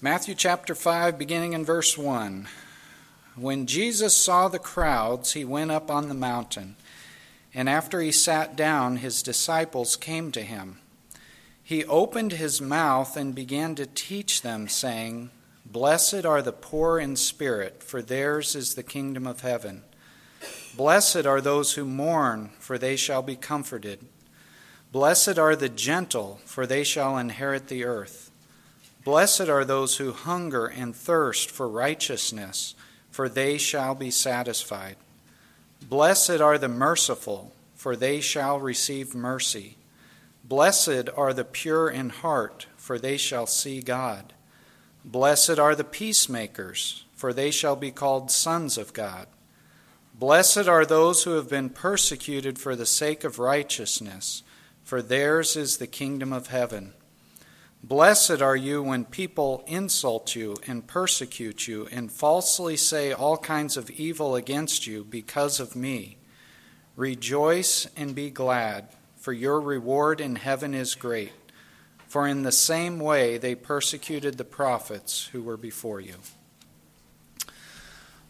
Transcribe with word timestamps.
Matthew 0.00 0.36
chapter 0.36 0.76
5, 0.76 1.18
beginning 1.18 1.54
in 1.54 1.64
verse 1.64 1.98
1. 1.98 2.46
When 3.34 3.66
Jesus 3.66 4.16
saw 4.16 4.46
the 4.46 4.60
crowds, 4.60 5.32
he 5.32 5.44
went 5.44 5.72
up 5.72 5.90
on 5.90 6.06
the 6.06 6.14
mountain, 6.14 6.76
and 7.52 7.68
after 7.68 8.00
he 8.00 8.12
sat 8.12 8.54
down, 8.54 8.98
his 8.98 9.24
disciples 9.24 9.96
came 9.96 10.30
to 10.30 10.42
him. 10.42 10.78
He 11.64 11.84
opened 11.86 12.34
his 12.34 12.60
mouth 12.60 13.16
and 13.16 13.34
began 13.34 13.74
to 13.74 13.86
teach 13.86 14.42
them, 14.42 14.68
saying, 14.68 15.30
Blessed 15.66 16.24
are 16.24 16.42
the 16.42 16.52
poor 16.52 17.00
in 17.00 17.16
spirit, 17.16 17.82
for 17.82 18.00
theirs 18.00 18.54
is 18.54 18.74
the 18.74 18.84
kingdom 18.84 19.26
of 19.26 19.40
heaven. 19.40 19.82
Blessed 20.76 21.26
are 21.26 21.40
those 21.40 21.72
who 21.72 21.84
mourn, 21.84 22.50
for 22.60 22.78
they 22.78 22.94
shall 22.94 23.22
be 23.22 23.34
comforted. 23.34 24.06
Blessed 24.92 25.40
are 25.40 25.56
the 25.56 25.68
gentle, 25.68 26.38
for 26.44 26.68
they 26.68 26.84
shall 26.84 27.18
inherit 27.18 27.66
the 27.66 27.82
earth. 27.82 28.27
Blessed 29.08 29.48
are 29.48 29.64
those 29.64 29.96
who 29.96 30.12
hunger 30.12 30.66
and 30.66 30.94
thirst 30.94 31.50
for 31.50 31.66
righteousness, 31.66 32.74
for 33.10 33.26
they 33.26 33.56
shall 33.56 33.94
be 33.94 34.10
satisfied. 34.10 34.96
Blessed 35.80 36.42
are 36.42 36.58
the 36.58 36.68
merciful, 36.68 37.54
for 37.74 37.96
they 37.96 38.20
shall 38.20 38.60
receive 38.60 39.14
mercy. 39.14 39.78
Blessed 40.44 41.08
are 41.16 41.32
the 41.32 41.46
pure 41.46 41.88
in 41.88 42.10
heart, 42.10 42.66
for 42.76 42.98
they 42.98 43.16
shall 43.16 43.46
see 43.46 43.80
God. 43.80 44.34
Blessed 45.06 45.58
are 45.58 45.74
the 45.74 45.84
peacemakers, 45.84 47.06
for 47.16 47.32
they 47.32 47.50
shall 47.50 47.76
be 47.76 47.90
called 47.90 48.30
sons 48.30 48.76
of 48.76 48.92
God. 48.92 49.26
Blessed 50.14 50.68
are 50.68 50.84
those 50.84 51.24
who 51.24 51.30
have 51.30 51.48
been 51.48 51.70
persecuted 51.70 52.58
for 52.58 52.76
the 52.76 52.84
sake 52.84 53.24
of 53.24 53.38
righteousness, 53.38 54.42
for 54.84 55.00
theirs 55.00 55.56
is 55.56 55.78
the 55.78 55.86
kingdom 55.86 56.30
of 56.30 56.48
heaven. 56.48 56.92
Blessed 57.82 58.42
are 58.42 58.56
you 58.56 58.82
when 58.82 59.04
people 59.04 59.62
insult 59.66 60.34
you 60.34 60.56
and 60.66 60.86
persecute 60.86 61.68
you 61.68 61.88
and 61.92 62.10
falsely 62.10 62.76
say 62.76 63.12
all 63.12 63.38
kinds 63.38 63.76
of 63.76 63.88
evil 63.90 64.34
against 64.34 64.86
you 64.86 65.04
because 65.04 65.60
of 65.60 65.76
me. 65.76 66.18
Rejoice 66.96 67.86
and 67.96 68.14
be 68.14 68.30
glad, 68.30 68.88
for 69.16 69.32
your 69.32 69.60
reward 69.60 70.20
in 70.20 70.34
heaven 70.34 70.74
is 70.74 70.96
great. 70.96 71.32
For 72.08 72.26
in 72.26 72.42
the 72.42 72.52
same 72.52 72.98
way 72.98 73.38
they 73.38 73.54
persecuted 73.54 74.36
the 74.36 74.44
prophets 74.44 75.28
who 75.28 75.42
were 75.42 75.56
before 75.56 76.00
you. 76.00 76.16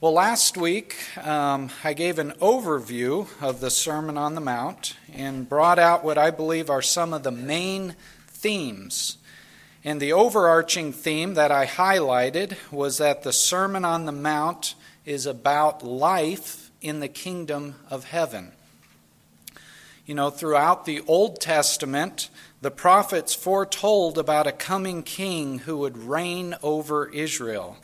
Well, 0.01 0.13
last 0.13 0.57
week 0.57 0.97
um, 1.27 1.71
I 1.83 1.95
gave 1.95 2.19
an 2.19 2.33
overview 2.33 3.27
of 3.41 3.61
the 3.61 3.71
Sermon 3.71 4.19
on 4.19 4.35
the 4.35 4.41
Mount 4.41 4.95
and 5.13 5.49
brought 5.49 5.79
out 5.79 6.05
what 6.05 6.19
I 6.19 6.31
believe 6.31 6.69
are 6.69 6.83
some 6.83 7.15
of 7.15 7.23
the 7.23 7.33
main 7.33 7.97
themes 8.29 9.17
and 9.85 10.01
the 10.01 10.13
overarching 10.13 10.93
theme 10.93 11.35
that 11.35 11.53
I 11.53 11.67
highlighted 11.67 12.57
was 12.73 12.99
that 12.99 13.23
the 13.23 13.33
Sermon 13.33 13.85
on 13.85 14.07
the 14.07 14.13
Mount 14.13 14.75
is 15.05 15.25
about 15.25 15.85
life 15.85 16.71
in 16.81 17.01
the 17.01 17.09
kingdom 17.09 17.77
of 17.91 18.05
heaven. 18.05 18.53
You 20.05 20.15
know, 20.15 20.31
throughout 20.31 20.85
the 20.85 21.03
Old 21.07 21.41
Testament, 21.41 22.29
the 22.61 22.71
prophets 22.71 23.35
foretold 23.35 24.19
about 24.19 24.47
a 24.47 24.53
coming 24.53 25.03
king 25.03 25.61
who 25.61 25.79
would 25.79 25.97
reign 25.97 26.57
over 26.63 27.09
Israel. 27.11 27.77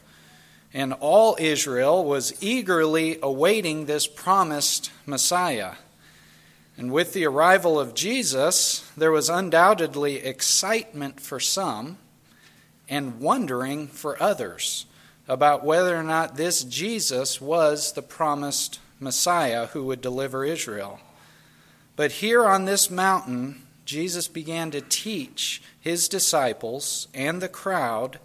And 0.73 0.92
all 0.95 1.36
Israel 1.39 2.05
was 2.05 2.42
eagerly 2.42 3.19
awaiting 3.23 3.86
this 3.86 4.08
promised 4.08 4.91
Messiah. 5.06 5.75
And 6.77 6.92
with 6.92 7.12
the 7.12 7.25
arrival 7.25 7.78
of 7.78 7.94
Jesus, 7.94 8.91
there 8.97 9.12
was 9.12 9.28
undoubtedly 9.28 10.17
excitement 10.17 11.20
for 11.20 11.39
some 11.39 11.98
and 12.89 13.20
wondering 13.20 13.86
for 13.86 14.20
others 14.20 14.86
about 15.28 15.64
whether 15.64 15.97
or 15.97 16.02
not 16.02 16.36
this 16.36 16.64
Jesus 16.64 17.41
was 17.41 17.92
the 17.92 18.02
promised 18.02 18.80
Messiah 18.98 19.67
who 19.67 19.84
would 19.84 20.00
deliver 20.00 20.45
Israel. 20.45 21.01
But 21.96 22.12
here 22.12 22.45
on 22.45 22.64
this 22.64 22.91
mountain, 22.91 23.62
Jesus 23.85 24.29
began 24.29 24.70
to 24.73 24.80
teach 24.80 25.62
his 25.80 26.08
disciples 26.08 27.06
and 27.14 27.41
the 27.41 27.48
crowd 27.48 28.18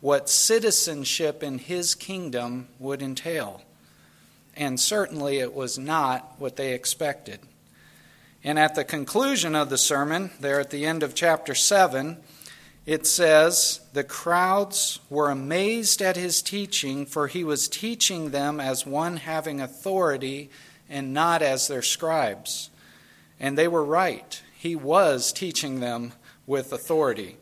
what 0.00 0.28
citizenship 0.28 1.42
in 1.42 1.58
his 1.58 1.94
kingdom 1.94 2.68
would 2.78 3.02
entail. 3.02 3.62
And 4.54 4.78
certainly 4.78 5.38
it 5.38 5.54
was 5.54 5.78
not 5.78 6.34
what 6.38 6.56
they 6.56 6.72
expected. 6.72 7.40
And 8.46 8.60
at 8.60 8.76
the 8.76 8.84
conclusion 8.84 9.56
of 9.56 9.70
the 9.70 9.76
sermon, 9.76 10.30
there 10.38 10.60
at 10.60 10.70
the 10.70 10.86
end 10.86 11.02
of 11.02 11.16
chapter 11.16 11.52
7, 11.52 12.18
it 12.86 13.04
says, 13.04 13.80
The 13.92 14.04
crowds 14.04 15.00
were 15.10 15.30
amazed 15.30 16.00
at 16.00 16.14
his 16.14 16.42
teaching, 16.42 17.06
for 17.06 17.26
he 17.26 17.42
was 17.42 17.66
teaching 17.66 18.30
them 18.30 18.60
as 18.60 18.86
one 18.86 19.16
having 19.16 19.60
authority 19.60 20.48
and 20.88 21.12
not 21.12 21.42
as 21.42 21.66
their 21.66 21.82
scribes. 21.82 22.70
And 23.40 23.58
they 23.58 23.66
were 23.66 23.84
right. 23.84 24.40
He 24.56 24.76
was 24.76 25.32
teaching 25.32 25.80
them 25.80 26.12
with 26.46 26.72
authority. 26.72 27.38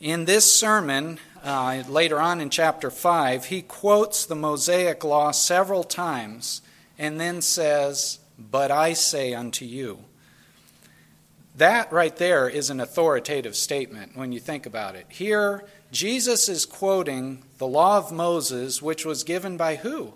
In 0.00 0.24
this 0.24 0.50
sermon, 0.50 1.18
uh, 1.44 1.82
later 1.90 2.18
on 2.18 2.40
in 2.40 2.48
chapter 2.48 2.90
5, 2.90 3.44
he 3.44 3.60
quotes 3.60 4.24
the 4.24 4.34
Mosaic 4.34 5.04
law 5.04 5.30
several 5.30 5.84
times 5.84 6.62
and 6.98 7.20
then 7.20 7.42
says, 7.42 8.18
but 8.50 8.70
I 8.70 8.92
say 8.92 9.34
unto 9.34 9.64
you. 9.64 10.04
That 11.56 11.92
right 11.92 12.16
there 12.16 12.48
is 12.48 12.70
an 12.70 12.80
authoritative 12.80 13.56
statement 13.56 14.16
when 14.16 14.32
you 14.32 14.40
think 14.40 14.64
about 14.64 14.94
it. 14.94 15.06
Here, 15.10 15.64
Jesus 15.90 16.48
is 16.48 16.64
quoting 16.64 17.44
the 17.58 17.66
law 17.66 17.98
of 17.98 18.10
Moses, 18.10 18.80
which 18.80 19.04
was 19.04 19.24
given 19.24 19.56
by 19.56 19.76
who? 19.76 20.14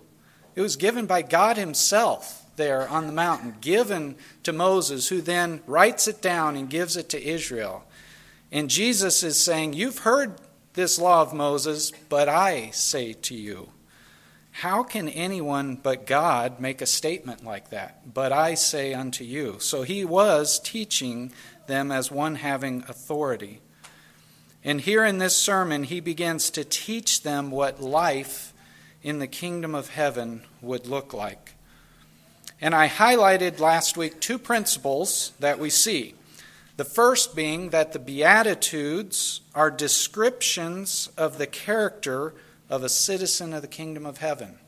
It 0.55 0.61
was 0.61 0.75
given 0.75 1.05
by 1.05 1.21
God 1.21 1.57
Himself 1.57 2.43
there 2.55 2.87
on 2.89 3.05
the 3.05 3.13
mountain, 3.13 3.55
given 3.61 4.15
to 4.41 4.51
Moses, 4.51 5.09
who 5.09 5.21
then 5.21 5.61
writes 5.67 6.07
it 6.07 6.21
down 6.21 6.55
and 6.55 6.69
gives 6.69 6.97
it 6.97 7.09
to 7.09 7.23
Israel. 7.23 7.83
And 8.51 8.69
Jesus 8.69 9.21
is 9.21 9.39
saying, 9.39 9.73
You've 9.73 9.99
heard 9.99 10.41
this 10.73 10.97
law 10.97 11.21
of 11.21 11.33
Moses, 11.33 11.91
but 12.09 12.27
I 12.27 12.71
say 12.71 13.13
to 13.13 13.35
you. 13.35 13.69
How 14.61 14.81
can 14.81 15.07
anyone 15.07 15.75
but 15.75 16.07
God 16.07 16.59
make 16.59 16.81
a 16.81 16.87
statement 16.87 17.45
like 17.45 17.69
that? 17.69 18.11
But 18.11 18.31
I 18.31 18.55
say 18.55 18.91
unto 18.91 19.23
you. 19.23 19.57
So 19.59 19.83
he 19.83 20.03
was 20.03 20.59
teaching 20.59 21.31
them 21.67 21.91
as 21.91 22.09
one 22.11 22.33
having 22.33 22.83
authority. 22.87 23.61
And 24.63 24.81
here 24.81 25.05
in 25.05 25.19
this 25.19 25.37
sermon, 25.37 25.83
he 25.83 25.99
begins 25.99 26.49
to 26.49 26.63
teach 26.63 27.21
them 27.21 27.51
what 27.51 27.83
life 27.83 28.51
in 29.03 29.19
the 29.19 29.27
kingdom 29.27 29.75
of 29.75 29.89
heaven 29.89 30.41
would 30.59 30.87
look 30.87 31.13
like. 31.13 31.53
And 32.59 32.73
I 32.73 32.87
highlighted 32.87 33.59
last 33.59 33.95
week 33.95 34.19
two 34.19 34.39
principles 34.39 35.33
that 35.39 35.59
we 35.59 35.69
see. 35.69 36.15
The 36.77 36.83
first 36.83 37.35
being 37.35 37.69
that 37.69 37.93
the 37.93 37.99
Beatitudes 37.99 39.41
are 39.53 39.69
descriptions 39.69 41.11
of 41.15 41.37
the 41.37 41.45
character 41.45 42.33
of 42.69 42.83
a 42.83 42.89
citizen 42.89 43.53
of 43.53 43.61
the 43.61 43.67
kingdom 43.67 44.05
of 44.05 44.17
heaven. 44.17 44.59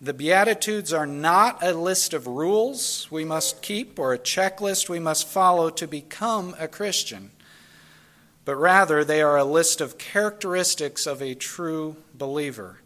The 0.00 0.12
Beatitudes 0.12 0.92
are 0.92 1.06
not 1.06 1.62
a 1.62 1.72
list 1.72 2.12
of 2.12 2.26
rules 2.26 3.08
we 3.10 3.24
must 3.24 3.62
keep 3.62 3.98
or 3.98 4.12
a 4.12 4.18
checklist 4.18 4.88
we 4.88 4.98
must 4.98 5.26
follow 5.26 5.70
to 5.70 5.86
become 5.86 6.54
a 6.58 6.68
Christian, 6.68 7.30
but 8.44 8.56
rather 8.56 9.04
they 9.04 9.22
are 9.22 9.38
a 9.38 9.44
list 9.44 9.80
of 9.80 9.96
characteristics 9.96 11.06
of 11.06 11.22
a 11.22 11.34
true 11.34 11.96
believer. 12.12 12.80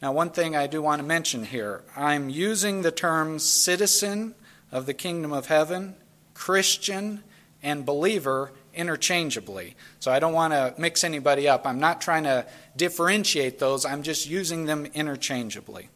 Now, 0.00 0.12
one 0.12 0.30
thing 0.30 0.56
I 0.56 0.66
do 0.66 0.80
want 0.80 1.00
to 1.00 1.06
mention 1.06 1.44
here 1.44 1.82
I'm 1.96 2.30
using 2.30 2.82
the 2.82 2.90
terms 2.90 3.42
citizen 3.42 4.34
of 4.72 4.86
the 4.86 4.94
kingdom 4.94 5.32
of 5.32 5.46
heaven, 5.46 5.96
Christian, 6.32 7.22
and 7.62 7.86
believer 7.86 8.52
interchangeably. 8.74 9.74
So 10.00 10.12
I 10.12 10.18
don't 10.18 10.32
want 10.32 10.52
to 10.52 10.74
mix 10.78 11.04
anybody 11.04 11.48
up. 11.48 11.66
I'm 11.66 11.80
not 11.80 12.00
trying 12.00 12.24
to 12.24 12.46
differentiate 12.76 13.58
those, 13.58 13.84
I'm 13.84 14.02
just 14.02 14.28
using 14.28 14.66
them 14.66 14.86
interchangeably. 14.94 15.88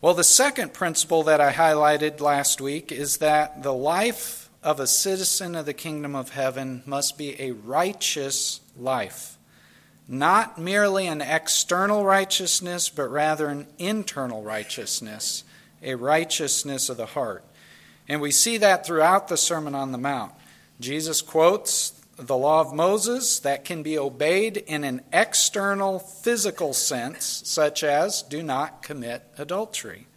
Well, 0.00 0.14
the 0.14 0.24
second 0.24 0.74
principle 0.74 1.22
that 1.24 1.40
I 1.40 1.52
highlighted 1.52 2.20
last 2.20 2.60
week 2.60 2.90
is 2.90 3.18
that 3.18 3.62
the 3.62 3.72
life 3.72 4.50
of 4.62 4.80
a 4.80 4.86
citizen 4.86 5.54
of 5.54 5.66
the 5.66 5.72
kingdom 5.72 6.16
of 6.16 6.30
heaven 6.30 6.82
must 6.86 7.16
be 7.16 7.40
a 7.40 7.52
righteous 7.52 8.60
life. 8.76 9.38
Not 10.08 10.58
merely 10.58 11.06
an 11.06 11.20
external 11.20 12.04
righteousness, 12.04 12.88
but 12.88 13.10
rather 13.10 13.46
an 13.46 13.68
internal 13.78 14.42
righteousness, 14.42 15.44
a 15.82 15.94
righteousness 15.94 16.88
of 16.88 16.96
the 16.96 17.06
heart. 17.06 17.44
And 18.08 18.20
we 18.20 18.30
see 18.30 18.58
that 18.58 18.84
throughout 18.84 19.28
the 19.28 19.36
Sermon 19.36 19.74
on 19.74 19.92
the 19.92 19.98
Mount. 19.98 20.32
Jesus 20.82 21.22
quotes 21.22 21.90
the 22.16 22.36
law 22.36 22.60
of 22.60 22.74
Moses 22.74 23.38
that 23.40 23.64
can 23.64 23.82
be 23.82 23.96
obeyed 23.96 24.56
in 24.56 24.84
an 24.84 25.02
external 25.12 25.98
physical 25.98 26.72
sense, 26.72 27.42
such 27.44 27.84
as 27.84 28.22
do 28.22 28.42
not 28.42 28.82
commit 28.82 29.22
adultery. 29.38 30.08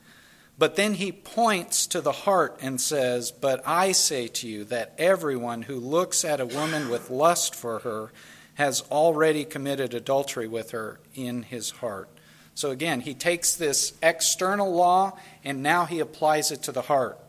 But 0.57 0.75
then 0.75 0.95
he 0.95 1.11
points 1.11 1.85
to 1.87 2.01
the 2.01 2.11
heart 2.11 2.57
and 2.61 2.81
says, 2.81 3.31
But 3.31 3.61
I 3.67 3.91
say 3.91 4.27
to 4.27 4.47
you 4.47 4.63
that 4.65 4.93
everyone 4.97 5.63
who 5.63 5.75
looks 5.75 6.25
at 6.25 6.41
a 6.41 6.45
woman 6.45 6.89
with 6.89 7.09
lust 7.09 7.53
for 7.53 7.79
her 7.79 8.11
has 8.55 8.81
already 8.89 9.43
committed 9.45 9.93
adultery 9.93 10.47
with 10.47 10.71
her 10.71 10.99
in 11.13 11.43
his 11.43 11.71
heart. 11.71 12.09
So 12.55 12.71
again, 12.71 13.01
he 13.01 13.13
takes 13.13 13.55
this 13.55 13.93
external 14.01 14.73
law 14.73 15.17
and 15.43 15.61
now 15.61 15.85
he 15.85 15.99
applies 15.99 16.51
it 16.51 16.63
to 16.63 16.71
the 16.71 16.83
heart. 16.83 17.19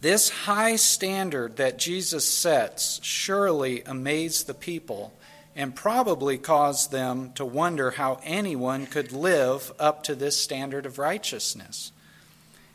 This 0.00 0.30
high 0.30 0.76
standard 0.76 1.56
that 1.56 1.78
Jesus 1.78 2.26
sets 2.26 3.00
surely 3.02 3.82
amazed 3.84 4.46
the 4.46 4.54
people 4.54 5.12
and 5.54 5.74
probably 5.74 6.38
caused 6.38 6.90
them 6.90 7.32
to 7.34 7.44
wonder 7.44 7.90
how 7.90 8.18
anyone 8.24 8.86
could 8.86 9.12
live 9.12 9.72
up 9.78 10.02
to 10.04 10.14
this 10.14 10.38
standard 10.38 10.86
of 10.86 10.98
righteousness. 10.98 11.92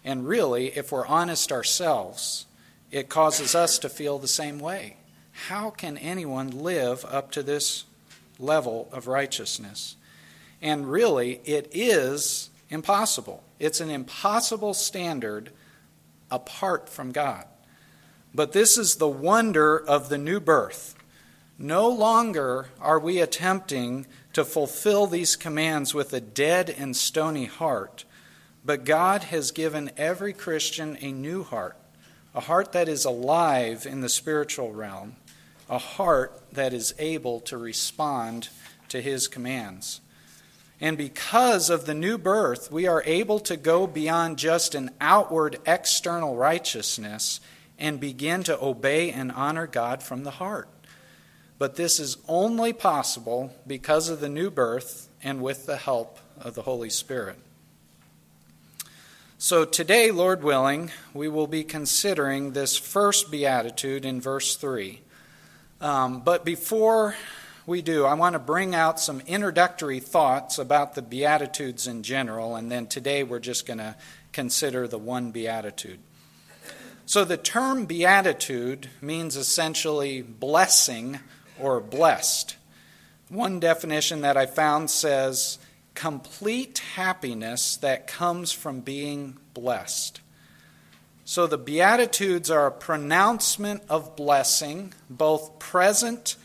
And 0.03 0.27
really, 0.27 0.67
if 0.77 0.91
we're 0.91 1.07
honest 1.07 1.51
ourselves, 1.51 2.45
it 2.91 3.09
causes 3.09 3.55
us 3.55 3.79
to 3.79 3.89
feel 3.89 4.19
the 4.19 4.27
same 4.27 4.59
way. 4.59 4.97
How 5.47 5.71
can 5.71 5.97
anyone 5.97 6.51
live 6.51 7.03
up 7.05 7.31
to 7.31 7.41
this 7.41 7.85
level 8.37 8.87
of 8.91 9.07
righteousness? 9.07 9.95
And 10.61 10.91
really, 10.91 11.41
it 11.43 11.71
is 11.73 12.51
impossible. 12.69 13.41
It's 13.59 13.81
an 13.81 13.89
impossible 13.89 14.75
standard 14.75 15.49
apart 16.35 16.89
from 16.89 17.11
God. 17.11 17.45
But 18.33 18.51
this 18.51 18.77
is 18.77 18.95
the 18.95 19.07
wonder 19.07 19.77
of 19.77 20.09
the 20.09 20.17
new 20.17 20.41
birth. 20.41 20.95
No 21.57 21.87
longer 21.87 22.67
are 22.81 22.99
we 22.99 23.19
attempting 23.19 24.05
to 24.33 24.43
fulfill 24.43 25.07
these 25.07 25.37
commands 25.37 25.93
with 25.93 26.11
a 26.11 26.19
dead 26.19 26.69
and 26.69 26.95
stony 26.97 27.45
heart, 27.45 28.03
but 28.65 28.83
God 28.83 29.23
has 29.23 29.51
given 29.51 29.89
every 29.95 30.33
Christian 30.33 30.97
a 30.99 31.13
new 31.13 31.43
heart, 31.43 31.77
a 32.33 32.41
heart 32.41 32.73
that 32.73 32.89
is 32.89 33.05
alive 33.05 33.85
in 33.85 34.01
the 34.01 34.09
spiritual 34.09 34.73
realm, 34.73 35.15
a 35.69 35.77
heart 35.77 36.43
that 36.51 36.73
is 36.73 36.93
able 36.99 37.39
to 37.41 37.57
respond 37.57 38.49
to 38.89 39.01
His 39.01 39.29
commands. 39.29 40.01
And 40.81 40.97
because 40.97 41.69
of 41.69 41.85
the 41.85 41.93
new 41.93 42.17
birth, 42.17 42.71
we 42.71 42.85
are 42.85 43.03
able 43.05 43.39
to 43.41 43.55
go 43.55 43.87
beyond 43.87 44.37
just 44.37 44.75
an 44.75 44.91
outward 44.99 45.59
external 45.65 46.35
righteousness 46.35 47.39
and 47.79 47.99
begin 47.99 48.43
to 48.43 48.61
obey 48.61 49.11
and 49.11 49.31
honor 49.31 49.67
God 49.67 50.03
from 50.03 50.23
the 50.23 50.31
heart. 50.31 50.67
But 51.57 51.75
this 51.75 51.99
is 51.99 52.17
only 52.27 52.73
possible 52.73 53.53
because 53.65 54.09
of 54.09 54.19
the 54.19 54.29
new 54.29 54.49
birth 54.49 55.09
and 55.23 55.41
with 55.41 55.65
the 55.65 55.77
help 55.77 56.19
of 56.39 56.55
the 56.55 56.63
Holy 56.63 56.89
Spirit. 56.89 57.37
So, 59.37 59.63
today, 59.63 60.11
Lord 60.11 60.43
willing, 60.43 60.91
we 61.13 61.27
will 61.27 61.47
be 61.47 61.63
considering 61.63 62.51
this 62.51 62.77
first 62.77 63.31
beatitude 63.31 64.05
in 64.05 64.19
verse 64.19 64.55
3. 64.55 65.01
Um, 65.81 66.21
but 66.21 66.45
before 66.45 67.15
we 67.65 67.81
do, 67.81 68.05
I 68.05 68.13
want 68.13 68.33
to 68.33 68.39
bring 68.39 68.75
out 68.75 68.99
some 68.99 69.21
introductory 69.21 69.99
thoughts 69.99 70.59
about 70.59 70.93
the 70.93 71.01
Beatitudes 71.01 71.87
in 71.87 72.03
general, 72.03 72.55
and 72.55 72.71
then 72.71 72.85
today 72.85 73.23
we're 73.23 73.39
just 73.39 73.65
going 73.65 73.79
to 73.79 73.95
consider 74.31 74.87
the 74.87 74.99
one 74.99 75.31
Beatitude. 75.31 75.99
So, 77.07 77.23
the 77.23 77.37
term 77.37 77.85
Beatitude 77.85 78.89
means 79.01 79.35
essentially 79.35 80.21
blessing 80.21 81.19
or 81.59 81.79
blessed. 81.79 82.55
One 83.29 83.59
definition 83.59 84.21
that 84.21 84.37
I 84.37 84.45
found 84.45 84.89
says 84.89 85.57
complete 85.93 86.79
happiness 86.95 87.77
that 87.77 88.07
comes 88.07 88.51
from 88.51 88.81
being 88.81 89.37
blessed. 89.53 90.21
So, 91.25 91.47
the 91.47 91.57
Beatitudes 91.57 92.51
are 92.51 92.67
a 92.67 92.71
pronouncement 92.71 93.83
of 93.89 94.15
blessing, 94.15 94.93
both 95.09 95.57
present 95.57 96.35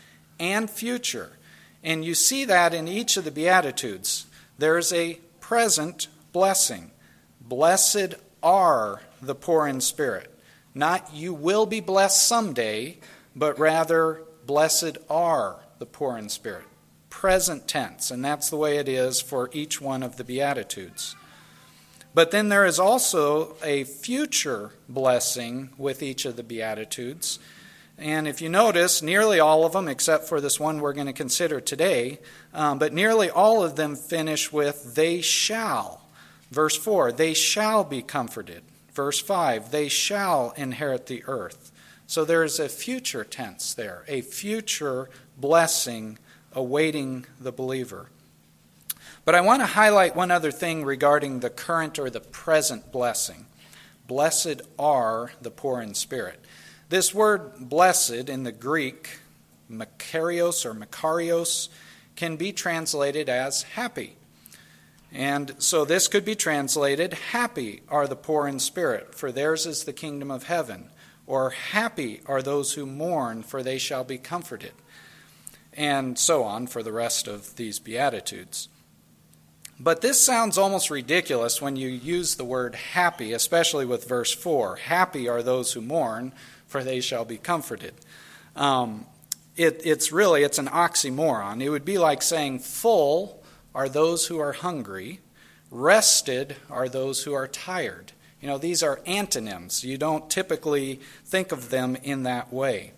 and 0.41 0.69
future. 0.69 1.37
And 1.83 2.03
you 2.03 2.15
see 2.15 2.43
that 2.45 2.73
in 2.73 2.87
each 2.87 3.15
of 3.15 3.23
the 3.23 3.31
Beatitudes. 3.31 4.25
There's 4.57 4.91
a 4.91 5.19
present 5.39 6.07
blessing. 6.33 6.91
Blessed 7.39 8.15
are 8.43 9.01
the 9.21 9.35
poor 9.35 9.67
in 9.67 9.79
spirit. 9.81 10.29
Not 10.73 11.13
you 11.13 11.33
will 11.33 11.65
be 11.65 11.79
blessed 11.79 12.27
someday, 12.27 12.97
but 13.35 13.59
rather, 13.59 14.23
blessed 14.45 14.97
are 15.09 15.59
the 15.79 15.85
poor 15.85 16.17
in 16.17 16.29
spirit. 16.29 16.65
Present 17.09 17.67
tense, 17.67 18.09
and 18.09 18.23
that's 18.23 18.49
the 18.49 18.57
way 18.57 18.77
it 18.77 18.89
is 18.89 19.21
for 19.21 19.49
each 19.53 19.79
one 19.79 20.01
of 20.01 20.17
the 20.17 20.23
Beatitudes. 20.23 21.15
But 22.13 22.31
then 22.31 22.49
there 22.49 22.65
is 22.65 22.79
also 22.79 23.55
a 23.63 23.83
future 23.83 24.71
blessing 24.89 25.69
with 25.77 26.01
each 26.01 26.25
of 26.25 26.35
the 26.35 26.43
Beatitudes. 26.43 27.39
And 27.97 28.27
if 28.27 28.41
you 28.41 28.49
notice, 28.49 29.01
nearly 29.01 29.39
all 29.39 29.65
of 29.65 29.73
them, 29.73 29.87
except 29.87 30.27
for 30.27 30.41
this 30.41 30.59
one 30.59 30.81
we're 30.81 30.93
going 30.93 31.07
to 31.07 31.13
consider 31.13 31.61
today, 31.61 32.19
um, 32.53 32.79
but 32.79 32.93
nearly 32.93 33.29
all 33.29 33.63
of 33.63 33.75
them 33.75 33.95
finish 33.95 34.51
with, 34.51 34.95
they 34.95 35.21
shall. 35.21 36.01
Verse 36.49 36.75
4, 36.75 37.11
they 37.11 37.33
shall 37.33 37.83
be 37.83 38.01
comforted. 38.01 38.63
Verse 38.93 39.19
5, 39.21 39.71
they 39.71 39.87
shall 39.87 40.51
inherit 40.57 41.05
the 41.05 41.23
earth. 41.25 41.71
So 42.07 42.25
there's 42.25 42.59
a 42.59 42.67
future 42.67 43.23
tense 43.23 43.73
there, 43.73 44.03
a 44.07 44.21
future 44.21 45.09
blessing 45.37 46.17
awaiting 46.53 47.25
the 47.39 47.53
believer. 47.53 48.09
But 49.23 49.35
I 49.35 49.41
want 49.41 49.61
to 49.61 49.67
highlight 49.67 50.15
one 50.15 50.31
other 50.31 50.51
thing 50.51 50.83
regarding 50.83 51.39
the 51.39 51.49
current 51.49 51.99
or 51.99 52.09
the 52.09 52.19
present 52.19 52.91
blessing. 52.91 53.45
Blessed 54.07 54.61
are 54.77 55.31
the 55.41 55.51
poor 55.51 55.81
in 55.81 55.93
spirit. 55.93 56.43
This 56.91 57.13
word 57.13 57.53
blessed 57.57 58.27
in 58.27 58.43
the 58.43 58.51
Greek, 58.51 59.19
makarios 59.71 60.65
or 60.65 60.73
makarios, 60.73 61.69
can 62.17 62.35
be 62.35 62.51
translated 62.51 63.29
as 63.29 63.63
happy. 63.63 64.17
And 65.09 65.55
so 65.57 65.85
this 65.85 66.09
could 66.09 66.25
be 66.25 66.35
translated 66.35 67.13
Happy 67.13 67.81
are 67.87 68.07
the 68.07 68.17
poor 68.17 68.45
in 68.45 68.59
spirit, 68.59 69.15
for 69.15 69.31
theirs 69.31 69.65
is 69.65 69.85
the 69.85 69.93
kingdom 69.93 70.29
of 70.29 70.47
heaven. 70.47 70.89
Or 71.25 71.51
Happy 71.51 72.19
are 72.25 72.41
those 72.41 72.73
who 72.73 72.85
mourn, 72.85 73.41
for 73.41 73.63
they 73.63 73.77
shall 73.77 74.03
be 74.03 74.17
comforted. 74.17 74.73
And 75.71 76.19
so 76.19 76.43
on 76.43 76.67
for 76.67 76.83
the 76.83 76.91
rest 76.91 77.25
of 77.25 77.55
these 77.55 77.79
Beatitudes. 77.79 78.67
But 79.79 80.01
this 80.01 80.19
sounds 80.19 80.57
almost 80.57 80.91
ridiculous 80.91 81.61
when 81.61 81.77
you 81.77 81.87
use 81.87 82.35
the 82.35 82.43
word 82.43 82.75
happy, 82.75 83.31
especially 83.31 83.85
with 83.85 84.09
verse 84.09 84.33
4. 84.33 84.75
Happy 84.75 85.29
are 85.29 85.41
those 85.41 85.71
who 85.71 85.81
mourn, 85.81 86.33
for 86.71 86.85
they 86.85 87.01
shall 87.01 87.25
be 87.25 87.37
comforted. 87.37 87.93
Um, 88.55 89.05
it, 89.57 89.81
it's 89.83 90.13
really 90.13 90.43
it's 90.43 90.57
an 90.57 90.67
oxymoron. 90.67 91.61
It 91.61 91.69
would 91.69 91.83
be 91.83 91.97
like 91.97 92.21
saying, 92.21 92.59
"Full 92.59 93.43
are 93.75 93.89
those 93.89 94.27
who 94.27 94.39
are 94.39 94.53
hungry, 94.53 95.19
rested 95.69 96.55
are 96.69 96.87
those 96.87 97.23
who 97.23 97.33
are 97.33 97.47
tired." 97.47 98.13
You 98.39 98.47
know, 98.47 98.57
these 98.57 98.81
are 98.81 99.01
antonyms. 99.05 99.83
You 99.83 99.97
don't 99.97 100.29
typically 100.29 101.01
think 101.25 101.51
of 101.51 101.69
them 101.69 101.97
in 101.97 102.23
that 102.23 102.51
way. 102.51 102.93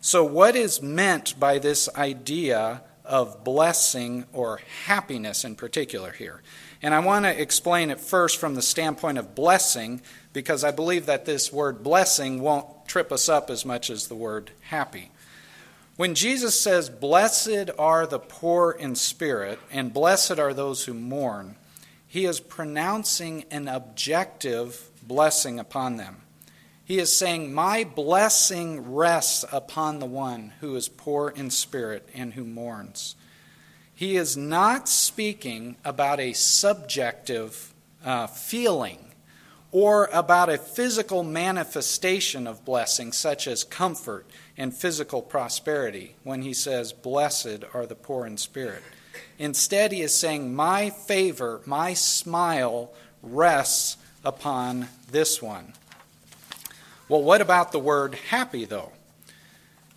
So, 0.00 0.22
what 0.22 0.54
is 0.54 0.82
meant 0.82 1.40
by 1.40 1.58
this 1.58 1.88
idea 1.96 2.82
of 3.06 3.42
blessing 3.42 4.26
or 4.34 4.60
happiness 4.84 5.44
in 5.44 5.56
particular 5.56 6.12
here? 6.12 6.42
And 6.82 6.92
I 6.92 6.98
want 6.98 7.24
to 7.24 7.40
explain 7.40 7.88
it 7.88 7.98
first 7.98 8.38
from 8.38 8.54
the 8.54 8.60
standpoint 8.60 9.16
of 9.16 9.34
blessing, 9.34 10.02
because 10.34 10.62
I 10.62 10.72
believe 10.72 11.06
that 11.06 11.24
this 11.24 11.50
word 11.50 11.82
blessing 11.82 12.42
won't 12.42 12.66
trip 12.86 13.12
us 13.12 13.28
up 13.28 13.50
as 13.50 13.64
much 13.64 13.90
as 13.90 14.06
the 14.06 14.14
word 14.14 14.50
happy. 14.62 15.10
When 15.96 16.14
Jesus 16.14 16.58
says, 16.58 16.88
Blessed 16.90 17.70
are 17.78 18.06
the 18.06 18.18
poor 18.18 18.72
in 18.72 18.96
spirit, 18.96 19.60
and 19.70 19.92
blessed 19.92 20.38
are 20.38 20.52
those 20.52 20.84
who 20.84 20.94
mourn, 20.94 21.56
he 22.06 22.24
is 22.24 22.40
pronouncing 22.40 23.44
an 23.50 23.68
objective 23.68 24.90
blessing 25.02 25.58
upon 25.58 25.96
them. 25.96 26.22
He 26.84 26.98
is 26.98 27.12
saying, 27.12 27.54
My 27.54 27.84
blessing 27.84 28.92
rests 28.92 29.44
upon 29.50 29.98
the 29.98 30.06
one 30.06 30.52
who 30.60 30.76
is 30.76 30.88
poor 30.88 31.30
in 31.30 31.50
spirit 31.50 32.08
and 32.14 32.34
who 32.34 32.44
mourns. 32.44 33.16
He 33.94 34.16
is 34.16 34.36
not 34.36 34.88
speaking 34.88 35.76
about 35.84 36.20
a 36.20 36.32
subjective 36.32 37.72
uh, 38.04 38.26
feeling 38.26 39.03
or 39.74 40.08
about 40.12 40.48
a 40.48 40.56
physical 40.56 41.24
manifestation 41.24 42.46
of 42.46 42.64
blessing, 42.64 43.10
such 43.10 43.48
as 43.48 43.64
comfort 43.64 44.24
and 44.56 44.72
physical 44.72 45.20
prosperity, 45.20 46.14
when 46.22 46.42
he 46.42 46.54
says, 46.54 46.92
Blessed 46.92 47.64
are 47.74 47.84
the 47.84 47.96
poor 47.96 48.24
in 48.24 48.36
spirit. 48.36 48.84
Instead, 49.36 49.90
he 49.90 50.00
is 50.00 50.14
saying, 50.14 50.54
My 50.54 50.90
favor, 50.90 51.60
my 51.66 51.92
smile 51.92 52.92
rests 53.20 53.96
upon 54.24 54.86
this 55.10 55.42
one. 55.42 55.72
Well, 57.08 57.24
what 57.24 57.40
about 57.40 57.72
the 57.72 57.80
word 57.80 58.14
happy, 58.14 58.66
though? 58.66 58.92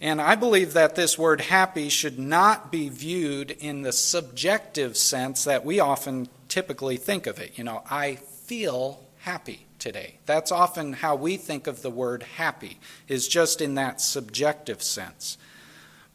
And 0.01 0.19
I 0.19 0.33
believe 0.33 0.73
that 0.73 0.95
this 0.95 1.19
word 1.19 1.39
happy 1.39 1.89
should 1.89 2.17
not 2.17 2.71
be 2.71 2.89
viewed 2.89 3.51
in 3.51 3.83
the 3.83 3.93
subjective 3.93 4.97
sense 4.97 5.43
that 5.43 5.63
we 5.63 5.79
often 5.79 6.29
typically 6.49 6.97
think 6.97 7.27
of 7.27 7.37
it. 7.37 7.59
You 7.59 7.63
know, 7.63 7.83
I 7.87 8.15
feel 8.15 9.03
happy 9.19 9.66
today. 9.79 10.19
That's 10.25 10.51
often 10.51 10.93
how 10.93 11.15
we 11.15 11.37
think 11.37 11.67
of 11.67 11.81
the 11.81 11.89
word 11.89 12.23
happy, 12.23 12.79
is 13.07 13.27
just 13.27 13.61
in 13.61 13.75
that 13.75 14.01
subjective 14.01 14.81
sense. 14.81 15.37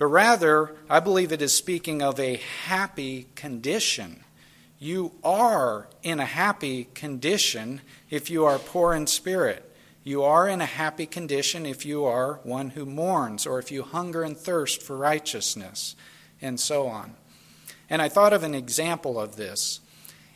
but 0.03 0.07
rather, 0.09 0.75
I 0.91 0.99
believe 0.99 1.31
it 1.31 1.41
is 1.43 1.53
speaking 1.53 2.03
of 2.03 2.19
a 2.19 2.41
happy 2.67 3.29
condition. 3.37 4.25
You 4.81 5.13
are 5.23 5.87
in 6.03 6.19
a 6.19 6.25
happy 6.25 6.89
condition 6.93 7.83
if 8.11 8.29
you 8.29 8.45
are 8.45 8.59
poor 8.59 8.95
in 8.95 9.07
spirit. 9.07 9.73
You 10.03 10.25
are 10.25 10.49
in 10.49 10.61
a 10.61 10.67
happy 10.67 11.07
condition 11.07 11.65
if 11.65 11.87
you 11.87 12.05
are 12.05 12.41
one 12.43 12.71
who 12.71 12.85
mourns, 12.85 13.47
or 13.47 13.61
if 13.61 13.71
you 13.71 13.85
hunger 13.85 14.25
and 14.25 14.37
thirst 14.37 14.83
for 14.83 14.97
righteousness, 14.97 15.95
and 16.41 16.59
so 16.59 16.89
on. 16.89 17.15
And 17.89 18.03
I 18.03 18.09
thought 18.09 18.33
of 18.33 18.43
an 18.43 18.57
example 18.57 19.21
of 19.21 19.37
this. 19.37 19.79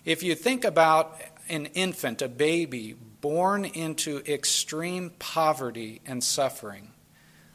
If 0.04 0.22
you 0.22 0.36
think 0.36 0.64
about 0.64 1.20
an 1.48 1.66
infant, 1.74 2.22
a 2.22 2.28
baby, 2.28 2.94
born 3.20 3.64
into 3.64 4.22
extreme 4.26 5.10
poverty 5.18 6.00
and 6.06 6.22
suffering, 6.22 6.92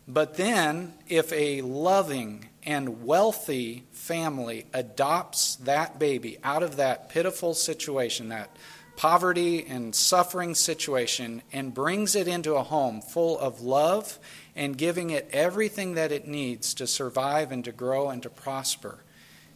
but 0.08 0.36
then 0.36 0.94
if 1.08 1.32
a 1.32 1.62
loving 1.62 2.50
and 2.64 3.06
wealthy 3.06 3.84
family 3.92 4.66
adopts 4.74 5.56
that 5.58 6.00
baby 6.00 6.38
out 6.44 6.64
of 6.64 6.76
that 6.78 7.10
pitiful 7.10 7.54
situation, 7.54 8.30
that 8.30 8.56
poverty 8.98 9.66
and 9.66 9.96
suffering 9.96 10.54
situation 10.54 11.42
and 11.52 11.74
brings 11.74 12.16
it 12.16 12.28
into 12.28 12.56
a 12.56 12.64
home 12.64 13.02
full 13.02 13.40
of 13.40 13.62
love 13.62 14.20
and 14.56 14.78
giving 14.78 15.10
it 15.10 15.30
everything 15.32 15.96
that 15.96 16.12
it 16.12 16.28
needs 16.28 16.74
to 16.74 16.86
survive 16.86 17.52
and 17.52 17.64
to 17.64 17.72
grow 17.72 18.10
and 18.10 18.22
to 18.22 18.30
prosper, 18.30 19.04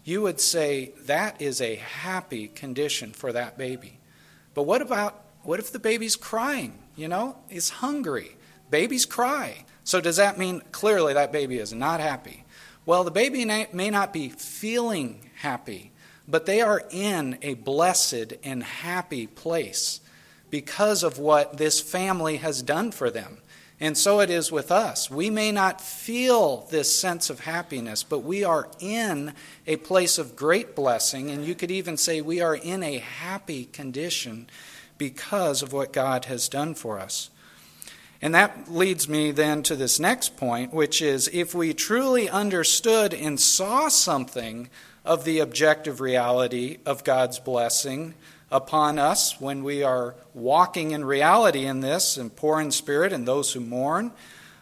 you 0.03 0.21
would 0.21 0.39
say 0.39 0.93
that 1.01 1.41
is 1.41 1.59
a 1.61 1.75
happy 1.75 2.47
condition 2.47 3.11
for 3.11 3.33
that 3.33 3.57
baby. 3.57 3.99
But 4.53 4.63
what 4.63 4.81
about 4.81 5.24
what 5.45 5.59
if 5.59 5.71
the 5.71 5.79
baby's 5.79 6.15
crying? 6.15 6.79
You 6.95 7.07
know, 7.07 7.37
is 7.49 7.69
hungry. 7.69 8.35
Babies 8.69 9.05
cry. 9.05 9.65
So 9.83 10.01
does 10.01 10.17
that 10.17 10.37
mean 10.37 10.61
clearly 10.71 11.13
that 11.13 11.31
baby 11.31 11.57
is 11.57 11.73
not 11.73 11.99
happy? 11.99 12.43
Well, 12.85 13.03
the 13.03 13.11
baby 13.11 13.45
may 13.45 13.89
not 13.89 14.13
be 14.13 14.29
feeling 14.29 15.29
happy 15.37 15.91
but 16.27 16.45
they 16.45 16.61
are 16.61 16.83
in 16.89 17.37
a 17.41 17.53
blessed 17.55 18.33
and 18.43 18.63
happy 18.63 19.27
place 19.27 19.99
because 20.49 21.03
of 21.03 21.19
what 21.19 21.57
this 21.57 21.79
family 21.79 22.37
has 22.37 22.61
done 22.61 22.91
for 22.91 23.09
them. 23.09 23.39
And 23.79 23.97
so 23.97 24.21
it 24.21 24.29
is 24.29 24.51
with 24.51 24.71
us. 24.71 25.11
We 25.11 25.29
may 25.29 25.51
not 25.51 25.81
feel 25.81 26.65
this 26.71 26.97
sense 26.97 27.29
of 27.29 27.41
happiness, 27.41 28.03
but 28.03 28.19
we 28.19 28.43
are 28.43 28.69
in 28.79 29.33
a 29.67 29.75
place 29.77 30.17
of 30.17 30.37
great 30.37 30.75
blessing, 30.75 31.29
and 31.29 31.45
you 31.45 31.55
could 31.55 31.71
even 31.71 31.97
say 31.97 32.21
we 32.21 32.39
are 32.39 32.55
in 32.55 32.83
a 32.83 32.99
happy 32.99 33.65
condition 33.65 34.47
because 34.97 35.61
of 35.61 35.73
what 35.73 35.93
God 35.93 36.25
has 36.25 36.47
done 36.49 36.75
for 36.75 36.99
us. 36.99 37.29
And 38.21 38.33
that 38.33 38.71
leads 38.71 39.07
me 39.09 39.31
then 39.31 39.61
to 39.63 39.75
this 39.75 39.99
next 39.99 40.37
point, 40.37 40.73
which 40.73 41.01
is 41.01 41.29
if 41.33 41.53
we 41.53 41.73
truly 41.73 42.29
understood 42.29 43.13
and 43.13 43.39
saw 43.39 43.87
something 43.87 44.69
of 45.03 45.25
the 45.25 45.39
objective 45.39 46.01
reality 46.01 46.77
of 46.85 47.03
God's 47.03 47.39
blessing 47.39 48.15
upon 48.51 48.97
us 48.97 49.39
when 49.39 49.63
we 49.63 49.83
are 49.83 50.15
walking 50.33 50.91
in 50.91 51.05
reality 51.05 51.65
in 51.65 51.81
this 51.81 52.17
and 52.17 52.35
poor 52.35 52.59
in 52.59 52.71
spirit 52.71 53.11
and 53.11 53.27
those 53.27 53.53
who 53.53 53.59
mourn, 53.59 54.11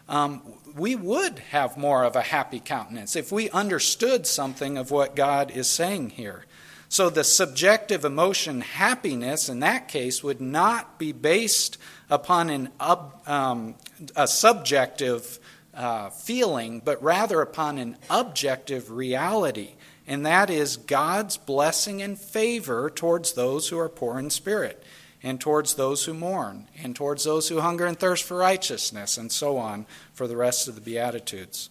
um, 0.09 0.41
we 0.75 0.95
would 0.95 1.39
have 1.39 1.77
more 1.77 2.03
of 2.03 2.15
a 2.15 2.21
happy 2.21 2.59
countenance 2.59 3.15
if 3.15 3.31
we 3.31 3.49
understood 3.51 4.25
something 4.27 4.77
of 4.77 4.91
what 4.91 5.15
God 5.15 5.51
is 5.51 5.69
saying 5.69 6.11
here. 6.11 6.45
So 6.93 7.09
the 7.09 7.23
subjective 7.23 8.05
emotion 8.05 8.61
happiness 8.61 9.49
in 9.49 9.61
that 9.61 9.87
case 9.87 10.23
would 10.23 10.39
not 10.39 10.99
be 10.99 11.11
based 11.11 11.79
upon 12.07 12.51
an 12.51 12.69
um, 12.79 13.75
a 14.15 14.27
subjective 14.27 15.39
uh, 15.73 16.11
feeling, 16.11 16.81
but 16.85 17.01
rather 17.01 17.41
upon 17.41 17.79
an 17.79 17.97
objective 18.11 18.91
reality 18.91 19.73
and 20.07 20.25
that 20.25 20.49
is 20.49 20.77
God's 20.77 21.37
blessing 21.37 22.01
and 22.01 22.19
favor 22.19 22.89
towards 22.89 23.33
those 23.33 23.69
who 23.69 23.79
are 23.79 23.89
poor 23.89 24.19
in 24.19 24.29
spirit, 24.29 24.83
and 25.21 25.39
towards 25.39 25.75
those 25.75 26.05
who 26.05 26.13
mourn, 26.13 26.67
and 26.81 26.95
towards 26.95 27.23
those 27.23 27.47
who 27.47 27.61
hunger 27.61 27.85
and 27.85 27.97
thirst 27.97 28.23
for 28.25 28.37
righteousness, 28.37 29.17
and 29.17 29.31
so 29.31 29.57
on 29.57 29.85
for 30.13 30.27
the 30.27 30.35
rest 30.35 30.67
of 30.67 30.75
the 30.75 30.81
Beatitudes. 30.81 31.69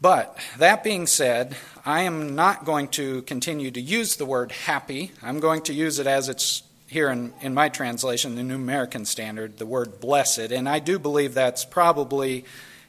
But 0.00 0.36
that 0.58 0.84
being 0.84 1.06
said, 1.06 1.56
I 1.84 2.02
am 2.02 2.36
not 2.36 2.64
going 2.64 2.88
to 2.88 3.22
continue 3.22 3.70
to 3.72 3.80
use 3.80 4.16
the 4.16 4.24
word 4.24 4.52
happy. 4.52 5.10
I'm 5.22 5.40
going 5.40 5.62
to 5.62 5.74
use 5.74 5.98
it 5.98 6.06
as 6.06 6.28
it's 6.28 6.62
here 6.86 7.10
in, 7.10 7.32
in 7.40 7.52
my 7.52 7.68
translation, 7.68 8.36
the 8.36 8.42
New 8.42 8.54
American 8.54 9.04
Standard, 9.04 9.58
the 9.58 9.66
word 9.66 10.00
blessed. 10.00 10.52
And 10.52 10.68
I 10.68 10.78
do 10.78 10.98
believe 10.98 11.34
that's 11.34 11.64
probably 11.64 12.44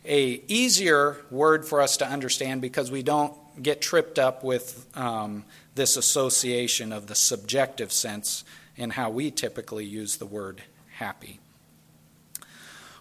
a 0.06 0.42
easier 0.48 1.18
word 1.32 1.66
for 1.66 1.82
us 1.82 1.98
to 1.98 2.08
understand 2.08 2.62
because 2.62 2.92
we 2.92 3.04
don't 3.04 3.34
get 3.62 3.82
tripped 3.82 4.20
up 4.20 4.44
with 4.44 4.86
um, 4.96 5.44
this 5.76 5.98
association 5.98 6.94
of 6.94 7.08
the 7.08 7.16
subjective 7.16 7.92
sense 7.92 8.44
in 8.78 8.92
how 8.92 9.10
we 9.10 9.32
typically 9.32 9.84
use 9.84 10.18
the 10.18 10.26
word 10.26 10.62
happy. 10.94 11.40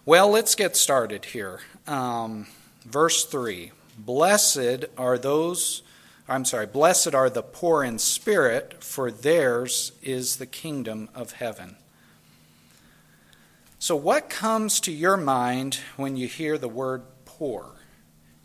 Well, 0.05 0.31
let's 0.31 0.55
get 0.55 0.77
started 0.77 1.27
here. 1.27 1.61
Um, 1.87 2.47
verse 2.85 3.25
3 3.25 3.73
Blessed 3.99 4.85
are 4.97 5.19
those, 5.19 5.83
I'm 6.29 6.45
sorry, 6.45 6.67
blessed 6.67 7.15
are 7.15 7.29
the 7.29 7.43
poor 7.43 7.83
in 7.83 7.99
spirit, 7.99 8.83
for 8.83 9.11
theirs 9.11 9.91
is 10.03 10.37
the 10.37 10.47
kingdom 10.47 11.09
of 11.17 11.33
heaven. 11.33 11.77
So, 13.81 13.97
what 13.97 14.31
comes 14.31 14.79
to 14.81 14.93
your 14.93 15.17
mind 15.17 15.81
when 15.97 16.17
you 16.17 16.29
hear 16.29 16.59
the 16.59 16.69
word 16.69 17.03
poor? 17.25 17.67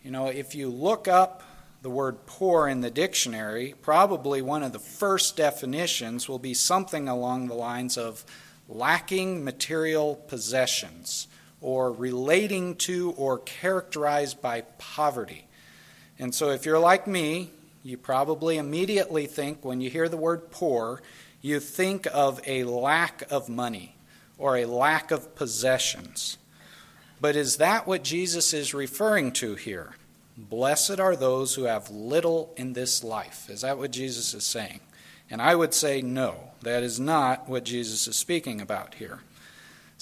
You 0.01 0.09
know, 0.09 0.27
if 0.27 0.55
you 0.55 0.69
look 0.69 1.07
up 1.07 1.43
the 1.83 1.89
word 1.89 2.25
poor 2.25 2.67
in 2.67 2.81
the 2.81 2.89
dictionary, 2.89 3.75
probably 3.81 4.41
one 4.41 4.63
of 4.63 4.73
the 4.73 4.79
first 4.79 5.37
definitions 5.37 6.27
will 6.27 6.39
be 6.39 6.55
something 6.55 7.07
along 7.07 7.47
the 7.47 7.53
lines 7.53 7.97
of 7.97 8.25
lacking 8.67 9.43
material 9.43 10.15
possessions 10.15 11.27
or 11.63 11.91
relating 11.93 12.75
to 12.75 13.11
or 13.11 13.39
characterized 13.39 14.41
by 14.41 14.61
poverty. 14.77 15.47
And 16.19 16.35
so, 16.35 16.49
if 16.49 16.65
you're 16.65 16.77
like 16.77 17.07
me, 17.07 17.51
you 17.83 17.97
probably 17.97 18.57
immediately 18.57 19.25
think 19.25 19.65
when 19.65 19.81
you 19.81 19.89
hear 19.89 20.07
the 20.07 20.17
word 20.17 20.51
poor, 20.51 21.01
you 21.41 21.59
think 21.59 22.05
of 22.13 22.39
a 22.45 22.65
lack 22.65 23.23
of 23.31 23.49
money 23.49 23.95
or 24.37 24.57
a 24.57 24.65
lack 24.65 25.09
of 25.09 25.35
possessions. 25.35 26.37
But 27.19 27.35
is 27.35 27.57
that 27.57 27.87
what 27.87 28.03
Jesus 28.03 28.53
is 28.53 28.73
referring 28.73 29.31
to 29.33 29.55
here? 29.55 29.95
Blessed 30.37 30.99
are 30.99 31.15
those 31.15 31.55
who 31.55 31.63
have 31.63 31.89
little 31.89 32.53
in 32.57 32.73
this 32.73 33.03
life. 33.03 33.49
Is 33.49 33.61
that 33.61 33.77
what 33.77 33.91
Jesus 33.91 34.33
is 34.33 34.43
saying? 34.43 34.81
And 35.29 35.41
I 35.41 35.55
would 35.55 35.73
say 35.73 36.01
no, 36.01 36.51
that 36.61 36.83
is 36.83 36.99
not 36.99 37.47
what 37.47 37.63
Jesus 37.63 38.07
is 38.07 38.17
speaking 38.17 38.59
about 38.59 38.95
here. 38.95 39.19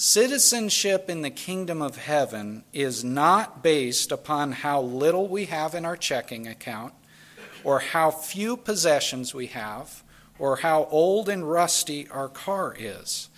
Citizenship 0.03 1.11
in 1.11 1.21
the 1.21 1.29
kingdom 1.29 1.79
of 1.79 1.95
heaven 1.95 2.63
is 2.73 3.03
not 3.03 3.61
based 3.61 4.11
upon 4.11 4.51
how 4.51 4.81
little 4.81 5.27
we 5.27 5.45
have 5.45 5.75
in 5.75 5.85
our 5.85 5.95
checking 5.95 6.47
account, 6.47 6.95
or 7.63 7.77
how 7.77 8.09
few 8.09 8.57
possessions 8.57 9.35
we 9.35 9.45
have, 9.45 10.01
or 10.39 10.55
how 10.55 10.85
old 10.85 11.29
and 11.29 11.47
rusty 11.47 12.09
our 12.09 12.27
car 12.29 12.75
is. 12.79 13.29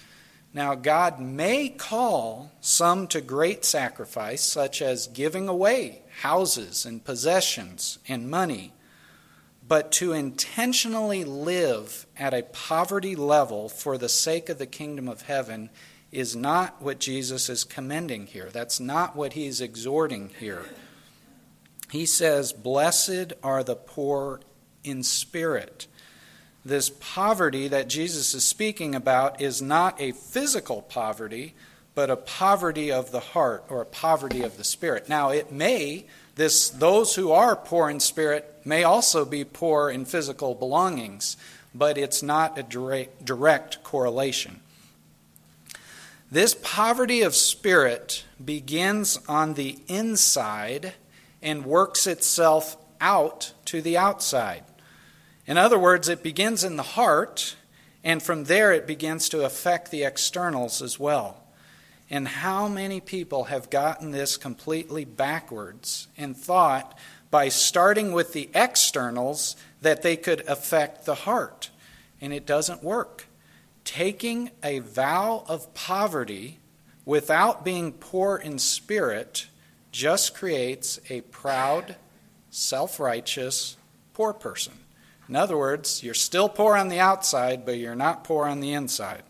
Now, 0.54 0.74
God 0.74 1.20
may 1.20 1.68
call 1.68 2.54
some 2.62 3.08
to 3.08 3.20
great 3.20 3.66
sacrifice, 3.66 4.42
such 4.42 4.82
as 4.82 5.08
giving 5.08 5.50
away 5.50 6.04
houses 6.22 6.86
and 6.86 7.04
possessions 7.04 8.00
and 8.08 8.32
money, 8.32 8.72
but 9.68 9.92
to 9.94 10.14
intentionally 10.14 11.26
live 11.26 12.08
at 12.18 12.34
a 12.34 12.44
poverty 12.44 13.18
level 13.18 13.68
for 13.68 13.98
the 13.98 14.08
sake 14.08 14.48
of 14.48 14.60
the 14.60 14.66
kingdom 14.66 15.10
of 15.10 15.24
heaven 15.24 15.70
is 16.14 16.36
not 16.36 16.82
what 16.82 17.00
Jesus 17.00 17.50
is 17.50 17.64
commending 17.64 18.28
here. 18.28 18.50
That's 18.52 18.80
not 18.80 19.16
what 19.16 19.34
he's 19.34 19.62
exhorting 19.62 20.32
here. 20.40 20.66
He 21.92 22.06
says, 22.06 22.54
Blessed 22.54 23.34
are 23.44 23.64
the 23.64 23.76
poor 23.76 24.40
in 24.84 25.04
spirit 25.04 25.88
this 26.66 26.90
poverty 26.90 27.68
that 27.68 27.90
Jesus 27.90 28.34
is 28.34 28.46
speaking 28.46 28.96
about 28.96 29.42
is 29.42 29.62
not 29.62 30.00
a 30.00 30.14
physical 30.14 30.82
poverty, 30.82 31.54
but 31.94 32.10
a 32.10 32.16
poverty 32.16 32.92
of 32.92 33.12
the 33.12 33.20
heart 33.20 33.66
or 33.70 33.82
a 33.82 33.86
poverty 33.86 34.42
of 34.42 34.58
the 34.58 34.64
spirit. 34.64 35.10
Now, 35.10 35.30
it 35.30 35.52
may, 35.52 36.06
this, 36.36 36.70
those 36.70 37.16
who 37.16 37.32
are 37.32 37.56
poor 37.56 37.90
in 37.90 38.00
spirit 38.00 38.62
may 38.64 38.84
also 38.84 39.26
be 39.26 39.44
poor 39.44 39.90
in 39.90 40.06
physical 40.06 40.56
belongings, 40.56 41.38
but 41.76 41.98
it's 41.98 42.24
not 42.24 42.58
a 42.58 42.64
direct, 42.64 43.26
direct 43.26 43.84
correlation. 43.84 44.62
This 46.34 46.56
poverty 46.64 47.22
of 47.22 47.36
spirit 47.36 48.26
begins 48.44 49.20
on 49.28 49.54
the 49.54 49.78
inside 49.88 50.94
and 51.44 51.64
works 51.64 52.08
itself 52.08 52.76
out 53.00 53.54
to 53.66 53.84
the 53.84 54.00
outside. 54.00 54.64
In 55.46 55.60
other 55.60 55.78
words, 55.78 56.10
it 56.10 56.24
begins 56.24 56.64
in 56.64 56.76
the 56.76 56.82
heart, 56.82 57.56
and 58.04 58.24
from 58.24 58.46
there 58.46 58.74
it 58.74 58.88
begins 58.88 59.30
to 59.30 59.46
affect 59.46 59.92
the 59.92 60.04
externals 60.04 60.82
as 60.82 61.00
well. 61.00 61.44
And 62.10 62.28
how 62.28 62.68
many 62.68 63.00
people 63.00 63.44
have 63.44 63.70
gotten 63.70 64.10
this 64.10 64.36
completely 64.36 65.06
backwards 65.06 66.08
and 66.18 66.36
thought 66.36 66.98
by 67.30 67.50
starting 67.50 68.12
with 68.12 68.34
the 68.34 68.50
externals 68.56 69.56
that 69.84 70.02
they 70.02 70.18
could 70.18 70.42
affect 70.48 71.06
the 71.06 71.14
heart? 71.14 71.70
And 72.20 72.34
it 72.34 72.48
doesn't 72.48 72.84
work. 72.84 73.28
Taking 73.86 74.52
a 74.64 74.80
vow 74.80 75.44
of 75.48 75.74
poverty 75.74 76.60
without 77.06 77.66
being 77.66 77.92
poor 77.92 78.38
in 78.38 78.60
spirit 78.60 79.48
just 79.92 80.36
creates 80.36 81.00
a 81.10 81.22
proud, 81.22 81.96
self 82.50 83.00
righteous, 83.00 83.78
poor 84.14 84.34
person. 84.34 84.74
In 85.28 85.36
other 85.36 85.58
words, 85.58 86.04
you're 86.04 86.14
still 86.14 86.50
poor 86.50 86.76
on 86.76 86.90
the 86.90 87.00
outside, 87.00 87.66
but 87.66 87.78
you're 87.78 87.96
not 87.96 88.24
poor 88.24 88.46
on 88.46 88.60
the 88.60 88.74
inside. 88.74 89.24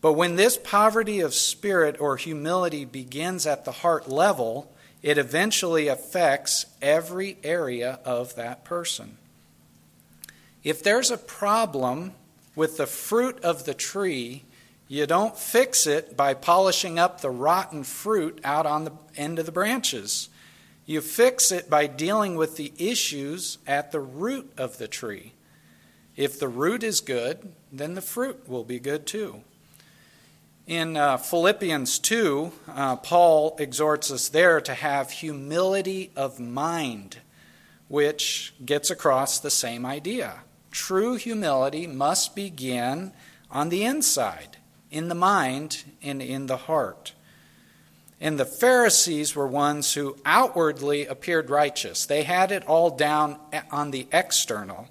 But 0.00 0.12
when 0.12 0.36
this 0.36 0.56
poverty 0.56 1.20
of 1.20 1.34
spirit 1.34 2.00
or 2.00 2.16
humility 2.16 2.84
begins 2.84 3.46
at 3.46 3.64
the 3.64 3.72
heart 3.72 4.08
level, 4.08 4.72
it 5.02 5.18
eventually 5.18 5.88
affects 5.88 6.66
every 6.80 7.36
area 7.42 7.98
of 8.04 8.34
that 8.36 8.64
person. 8.64 9.18
If 10.62 10.82
there's 10.82 11.10
a 11.10 11.18
problem 11.18 12.14
with 12.58 12.76
the 12.76 12.86
fruit 12.86 13.38
of 13.44 13.66
the 13.66 13.72
tree, 13.72 14.42
you 14.88 15.06
don't 15.06 15.38
fix 15.38 15.86
it 15.86 16.16
by 16.16 16.34
polishing 16.34 16.98
up 16.98 17.20
the 17.20 17.30
rotten 17.30 17.84
fruit 17.84 18.40
out 18.42 18.66
on 18.66 18.82
the 18.82 18.92
end 19.16 19.38
of 19.38 19.46
the 19.46 19.52
branches. 19.52 20.28
You 20.84 21.00
fix 21.00 21.52
it 21.52 21.70
by 21.70 21.86
dealing 21.86 22.34
with 22.34 22.56
the 22.56 22.72
issues 22.76 23.58
at 23.64 23.92
the 23.92 24.00
root 24.00 24.52
of 24.58 24.78
the 24.78 24.88
tree. 24.88 25.34
If 26.16 26.40
the 26.40 26.48
root 26.48 26.82
is 26.82 27.00
good, 27.00 27.52
then 27.70 27.94
the 27.94 28.00
fruit 28.00 28.48
will 28.48 28.64
be 28.64 28.80
good 28.80 29.06
too. 29.06 29.44
In 30.66 30.96
uh, 30.96 31.16
Philippians 31.16 32.00
2, 32.00 32.52
uh, 32.66 32.96
Paul 32.96 33.54
exhorts 33.60 34.10
us 34.10 34.28
there 34.28 34.60
to 34.62 34.74
have 34.74 35.12
humility 35.12 36.10
of 36.16 36.40
mind, 36.40 37.18
which 37.86 38.52
gets 38.66 38.90
across 38.90 39.38
the 39.38 39.48
same 39.48 39.86
idea. 39.86 40.40
True 40.70 41.16
humility 41.16 41.86
must 41.86 42.34
begin 42.34 43.12
on 43.50 43.68
the 43.68 43.84
inside, 43.84 44.58
in 44.90 45.08
the 45.08 45.14
mind, 45.14 45.84
and 46.02 46.20
in 46.20 46.46
the 46.46 46.56
heart. 46.56 47.12
And 48.20 48.38
the 48.38 48.44
Pharisees 48.44 49.36
were 49.36 49.46
ones 49.46 49.94
who 49.94 50.16
outwardly 50.24 51.06
appeared 51.06 51.50
righteous. 51.50 52.04
They 52.04 52.24
had 52.24 52.50
it 52.50 52.66
all 52.66 52.90
down 52.90 53.38
on 53.70 53.92
the 53.92 54.08
external, 54.12 54.88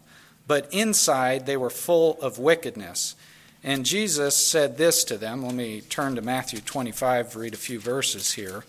but 0.47 0.73
inside 0.73 1.45
they 1.45 1.57
were 1.57 1.69
full 1.69 2.19
of 2.21 2.39
wickedness. 2.39 3.15
And 3.63 3.85
Jesus 3.85 4.35
said 4.35 4.77
this 4.77 5.03
to 5.05 5.17
them. 5.17 5.43
Let 5.43 5.55
me 5.55 5.81
turn 5.81 6.15
to 6.15 6.21
Matthew 6.21 6.61
25, 6.61 7.35
read 7.35 7.53
a 7.53 7.57
few 7.57 7.79
verses 7.79 8.33
here. 8.33 8.63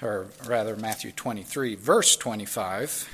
Or 0.00 0.26
rather, 0.46 0.76
Matthew 0.76 1.10
23, 1.10 1.74
verse 1.74 2.14
25. 2.16 3.08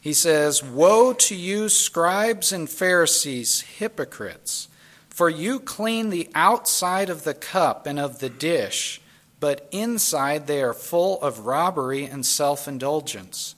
He 0.00 0.14
says, 0.14 0.62
Woe 0.62 1.12
to 1.12 1.34
you, 1.34 1.68
scribes 1.68 2.52
and 2.52 2.68
Pharisees, 2.68 3.60
hypocrites! 3.60 4.68
For 5.08 5.28
you 5.28 5.60
clean 5.60 6.08
the 6.08 6.30
outside 6.34 7.10
of 7.10 7.24
the 7.24 7.34
cup 7.34 7.86
and 7.86 8.00
of 8.00 8.20
the 8.20 8.30
dish, 8.30 9.02
but 9.38 9.68
inside 9.70 10.46
they 10.46 10.62
are 10.62 10.72
full 10.72 11.20
of 11.20 11.46
robbery 11.46 12.04
and 12.04 12.24
self 12.24 12.66
indulgence. 12.66 13.54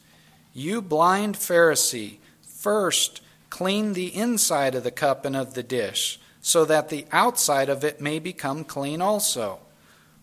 You 0.53 0.83
blind 0.83 1.37
Pharisee, 1.37 2.19
first 2.43 3.21
clean 3.49 3.93
the 3.93 4.15
inside 4.15 4.75
of 4.75 4.83
the 4.83 4.91
cup 4.91 5.25
and 5.25 5.37
of 5.37 5.55
the 5.55 5.63
dish, 5.63 6.19
so 6.41 6.65
that 6.65 6.89
the 6.89 7.07
outside 7.13 7.69
of 7.69 7.85
it 7.85 8.01
may 8.01 8.19
become 8.19 8.65
clean 8.65 9.01
also. 9.01 9.61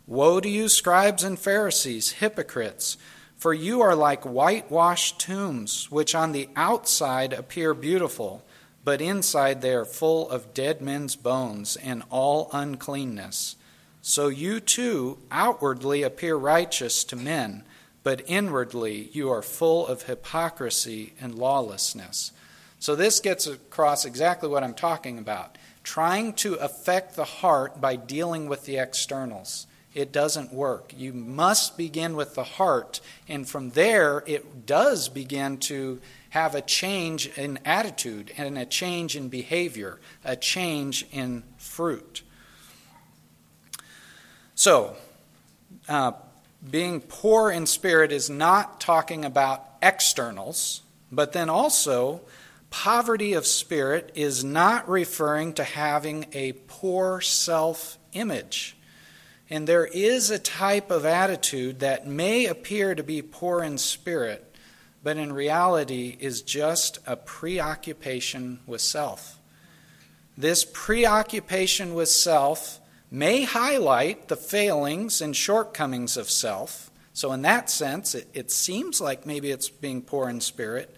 Woe 0.05 0.41
to 0.41 0.49
you, 0.49 0.67
scribes 0.67 1.23
and 1.23 1.39
Pharisees, 1.39 2.13
hypocrites! 2.13 2.97
For 3.39 3.53
you 3.53 3.81
are 3.81 3.95
like 3.95 4.23
whitewashed 4.23 5.19
tombs, 5.19 5.89
which 5.89 6.13
on 6.13 6.33
the 6.33 6.49
outside 6.55 7.33
appear 7.33 7.73
beautiful 7.73 8.43
but 8.83 9.01
inside 9.01 9.61
they 9.61 9.73
are 9.73 9.85
full 9.85 10.29
of 10.29 10.53
dead 10.53 10.81
men's 10.81 11.15
bones 11.15 11.75
and 11.75 12.03
all 12.09 12.49
uncleanness. 12.53 13.55
So 14.01 14.29
you 14.29 14.59
too 14.59 15.19
outwardly 15.29 16.03
appear 16.03 16.35
righteous 16.35 17.03
to 17.05 17.15
men, 17.15 17.63
but 18.03 18.23
inwardly 18.25 19.09
you 19.11 19.29
are 19.29 19.41
full 19.41 19.85
of 19.85 20.03
hypocrisy 20.03 21.13
and 21.19 21.35
lawlessness. 21.35 22.31
So 22.79 22.95
this 22.95 23.19
gets 23.19 23.45
across 23.45 24.05
exactly 24.05 24.47
what 24.47 24.63
I'm 24.63 24.73
talking 24.73 25.19
about. 25.19 25.57
Trying 25.83 26.33
to 26.33 26.55
affect 26.55 27.15
the 27.15 27.25
heart 27.25 27.81
by 27.81 27.95
dealing 27.95 28.47
with 28.47 28.65
the 28.65 28.77
externals. 28.77 29.67
It 29.93 30.11
doesn't 30.11 30.53
work. 30.53 30.93
You 30.95 31.13
must 31.13 31.77
begin 31.77 32.15
with 32.15 32.35
the 32.35 32.43
heart, 32.43 33.01
and 33.27 33.47
from 33.47 33.71
there 33.71 34.23
it 34.27 34.65
does 34.65 35.09
begin 35.09 35.57
to 35.57 35.99
have 36.29 36.53
a 36.53 36.61
change 36.61 37.27
in 37.37 37.59
attitude 37.65 38.31
and 38.37 38.57
a 38.57 38.65
change 38.65 39.15
in 39.15 39.29
behavior, 39.29 39.99
a 40.23 40.35
change 40.35 41.07
in 41.11 41.43
fruit. 41.57 42.21
So, 44.53 44.95
uh, 45.87 46.11
being 46.69 47.01
poor 47.01 47.49
in 47.49 47.65
spirit 47.65 48.11
is 48.11 48.29
not 48.29 48.79
talking 48.79 49.25
about 49.25 49.65
externals, 49.81 50.81
but 51.11 51.33
then 51.33 51.49
also, 51.49 52.21
poverty 52.69 53.33
of 53.33 53.47
spirit 53.47 54.11
is 54.13 54.43
not 54.43 54.87
referring 54.87 55.53
to 55.53 55.63
having 55.63 56.25
a 56.33 56.51
poor 56.67 57.21
self 57.21 57.97
image. 58.13 58.75
And 59.49 59.67
there 59.67 59.85
is 59.85 60.29
a 60.29 60.37
type 60.37 60.91
of 60.91 61.05
attitude 61.05 61.79
that 61.79 62.05
may 62.05 62.45
appear 62.45 62.93
to 62.93 63.03
be 63.03 63.21
poor 63.21 63.63
in 63.63 63.79
spirit, 63.79 64.55
but 65.03 65.17
in 65.17 65.33
reality 65.33 66.17
is 66.19 66.43
just 66.43 66.99
a 67.07 67.15
preoccupation 67.15 68.59
with 68.67 68.81
self. 68.81 69.39
This 70.37 70.63
preoccupation 70.63 71.95
with 71.95 72.09
self 72.09 72.79
may 73.11 73.43
highlight 73.43 74.27
the 74.27 74.35
failings 74.35 75.19
and 75.19 75.35
shortcomings 75.35 76.15
of 76.15 76.29
self. 76.29 76.91
So, 77.11 77.33
in 77.33 77.41
that 77.41 77.69
sense, 77.69 78.13
it, 78.13 78.27
it 78.33 78.51
seems 78.51 79.01
like 79.01 79.25
maybe 79.25 79.51
it's 79.51 79.67
being 79.67 80.01
poor 80.01 80.29
in 80.29 80.41
spirit, 80.41 80.95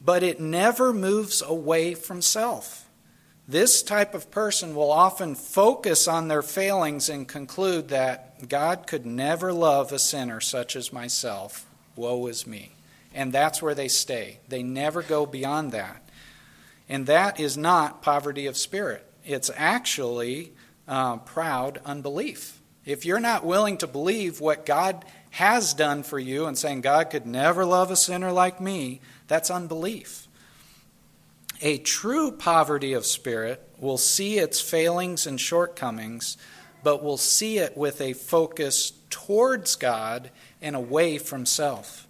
but 0.00 0.22
it 0.22 0.40
never 0.40 0.92
moves 0.92 1.42
away 1.42 1.94
from 1.94 2.22
self. 2.22 2.81
This 3.48 3.82
type 3.82 4.14
of 4.14 4.30
person 4.30 4.74
will 4.74 4.92
often 4.92 5.34
focus 5.34 6.06
on 6.06 6.28
their 6.28 6.42
failings 6.42 7.08
and 7.08 7.26
conclude 7.26 7.88
that 7.88 8.48
God 8.48 8.86
could 8.86 9.04
never 9.04 9.52
love 9.52 9.92
a 9.92 9.98
sinner 9.98 10.40
such 10.40 10.76
as 10.76 10.92
myself. 10.92 11.66
Woe 11.96 12.26
is 12.28 12.46
me 12.46 12.72
and 13.14 13.32
that's 13.32 13.62
where 13.62 13.74
they 13.74 13.88
stay. 13.88 14.38
They 14.48 14.62
never 14.62 15.02
go 15.02 15.26
beyond 15.26 15.72
that. 15.72 16.02
And 16.88 17.06
that 17.06 17.38
is 17.40 17.56
not 17.56 18.02
poverty 18.02 18.46
of 18.46 18.56
spirit, 18.56 19.06
it's 19.24 19.50
actually 19.56 20.52
uh, 20.88 21.18
proud 21.18 21.80
unbelief. 21.84 22.58
If 22.84 23.06
you're 23.06 23.20
not 23.20 23.44
willing 23.44 23.78
to 23.78 23.86
believe 23.86 24.40
what 24.40 24.66
God 24.66 25.04
has 25.30 25.72
done 25.72 26.02
for 26.02 26.18
you 26.18 26.46
and 26.46 26.58
saying, 26.58 26.80
God 26.80 27.10
could 27.10 27.26
never 27.26 27.64
love 27.64 27.92
a 27.92 27.96
sinner 27.96 28.32
like 28.32 28.60
me, 28.60 29.00
that's 29.28 29.50
unbelief. 29.50 30.26
A 31.64 31.78
true 31.78 32.32
poverty 32.32 32.92
of 32.92 33.06
spirit 33.06 33.62
will 33.78 33.96
see 33.96 34.36
its 34.38 34.60
failings 34.60 35.28
and 35.28 35.40
shortcomings, 35.40 36.36
but 36.82 37.04
will 37.04 37.16
see 37.16 37.58
it 37.58 37.76
with 37.76 38.00
a 38.00 38.14
focus 38.14 38.92
towards 39.10 39.76
God 39.76 40.32
and 40.60 40.74
away 40.74 41.18
from 41.18 41.46
self. 41.46 42.08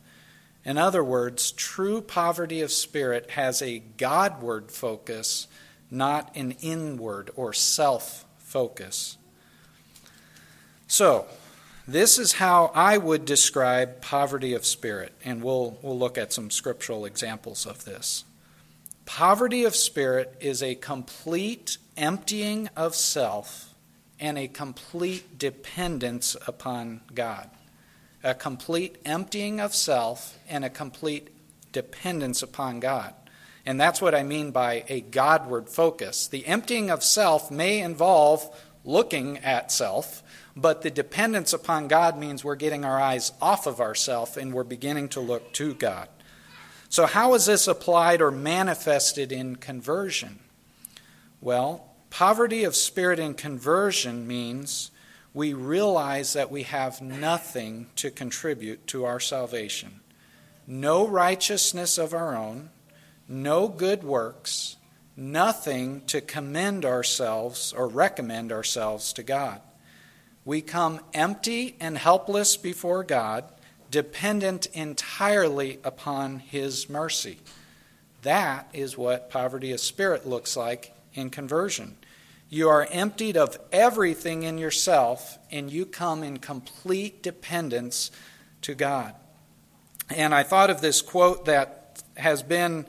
In 0.64 0.78
other 0.78 1.04
words, 1.04 1.52
true 1.52 2.00
poverty 2.00 2.62
of 2.62 2.72
spirit 2.72 3.32
has 3.32 3.60
a 3.60 3.80
Godward 3.98 4.70
focus, 4.70 5.48
not 5.90 6.34
an 6.34 6.52
inward 6.62 7.30
or 7.36 7.52
self 7.52 8.24
focus. 8.38 9.18
So, 10.86 11.26
this 11.86 12.18
is 12.18 12.34
how 12.34 12.70
I 12.74 12.96
would 12.96 13.26
describe 13.26 14.00
poverty 14.00 14.54
of 14.54 14.64
spirit, 14.64 15.12
and 15.22 15.42
we'll, 15.42 15.76
we'll 15.82 15.98
look 15.98 16.16
at 16.16 16.32
some 16.32 16.48
scriptural 16.48 17.04
examples 17.04 17.66
of 17.66 17.84
this. 17.84 18.24
Poverty 19.04 19.64
of 19.64 19.74
spirit 19.74 20.36
is 20.40 20.62
a 20.62 20.74
complete 20.74 21.78
emptying 21.96 22.68
of 22.76 22.94
self 22.94 23.74
and 24.20 24.38
a 24.38 24.48
complete 24.48 25.38
dependence 25.38 26.36
upon 26.46 27.00
God 27.14 27.50
a 28.22 28.34
complete 28.34 28.98
emptying 29.04 29.60
of 29.60 29.74
self 29.74 30.38
and 30.48 30.64
a 30.64 30.70
complete 30.70 31.28
dependence 31.72 32.42
upon 32.42 32.80
God. 32.80 33.14
And 33.64 33.80
that's 33.80 34.00
what 34.00 34.14
I 34.14 34.22
mean 34.22 34.50
by 34.50 34.84
a 34.88 35.00
Godward 35.00 35.68
focus. 35.68 36.26
The 36.26 36.46
emptying 36.46 36.90
of 36.90 37.02
self 37.02 37.50
may 37.50 37.80
involve 37.80 38.48
looking 38.84 39.38
at 39.38 39.70
self, 39.70 40.22
but 40.56 40.82
the 40.82 40.90
dependence 40.90 41.52
upon 41.52 41.88
God 41.88 42.18
means 42.18 42.44
we're 42.44 42.56
getting 42.56 42.84
our 42.84 43.00
eyes 43.00 43.32
off 43.40 43.66
of 43.66 43.80
ourself 43.80 44.36
and 44.36 44.52
we're 44.52 44.64
beginning 44.64 45.08
to 45.10 45.20
look 45.20 45.52
to 45.54 45.74
God. 45.74 46.08
So, 46.92 47.06
how 47.06 47.32
is 47.32 47.46
this 47.46 47.68
applied 47.68 48.20
or 48.20 48.30
manifested 48.30 49.32
in 49.32 49.56
conversion? 49.56 50.40
Well, 51.40 51.88
Poverty 52.10 52.64
of 52.64 52.76
spirit 52.76 53.18
in 53.18 53.32
conversion 53.32 54.26
means 54.26 54.90
we 55.32 55.54
realize 55.54 56.34
that 56.34 56.50
we 56.50 56.64
have 56.64 57.00
nothing 57.00 57.86
to 57.96 58.10
contribute 58.10 58.86
to 58.88 59.06
our 59.06 59.18
salvation. 59.18 60.00
No 60.66 61.08
righteousness 61.08 61.96
of 61.96 62.12
our 62.12 62.36
own, 62.36 62.68
no 63.26 63.66
good 63.66 64.04
works, 64.04 64.76
nothing 65.16 66.02
to 66.08 66.20
commend 66.20 66.84
ourselves 66.84 67.72
or 67.72 67.88
recommend 67.88 68.52
ourselves 68.52 69.14
to 69.14 69.22
God. 69.22 69.62
We 70.44 70.60
come 70.60 71.00
empty 71.14 71.76
and 71.80 71.96
helpless 71.96 72.58
before 72.58 73.04
God, 73.04 73.44
dependent 73.92 74.66
entirely 74.72 75.78
upon 75.84 76.40
His 76.40 76.90
mercy. 76.90 77.38
That 78.22 78.68
is 78.72 78.98
what 78.98 79.30
poverty 79.30 79.70
of 79.70 79.80
spirit 79.80 80.26
looks 80.26 80.56
like 80.56 80.92
in 81.14 81.30
conversion. 81.30 81.96
You 82.48 82.68
are 82.68 82.88
emptied 82.90 83.36
of 83.36 83.58
everything 83.70 84.42
in 84.42 84.58
yourself, 84.58 85.38
and 85.50 85.70
you 85.70 85.86
come 85.86 86.22
in 86.22 86.38
complete 86.38 87.22
dependence 87.22 88.10
to 88.62 88.74
God. 88.74 89.14
And 90.10 90.34
I 90.34 90.42
thought 90.42 90.70
of 90.70 90.80
this 90.80 91.02
quote 91.02 91.44
that 91.44 92.02
has 92.16 92.42
been 92.42 92.86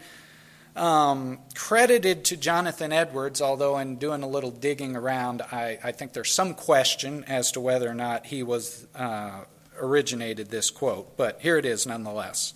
um, 0.76 1.40
credited 1.56 2.26
to 2.26 2.38
Jonathan 2.38 2.92
Edwards, 2.92 3.42
although 3.42 3.78
in 3.78 3.98
doing 3.98 4.24
a 4.24 4.28
little 4.28 4.52
digging 4.52 4.96
around, 4.96 5.42
I, 5.42 5.80
I 5.84 5.92
think 5.92 6.14
there's 6.14 6.32
some 6.32 6.54
question 6.54 7.24
as 7.26 7.52
to 7.52 7.60
whether 7.60 7.90
or 7.90 7.94
not 7.94 8.26
he 8.26 8.44
was 8.44 8.88
uh, 8.96 9.42
originated 9.80 10.50
this 10.50 10.70
quote. 10.70 11.18
But 11.18 11.42
here 11.42 11.58
it 11.58 11.66
is 11.66 11.86
nonetheless. 11.86 12.54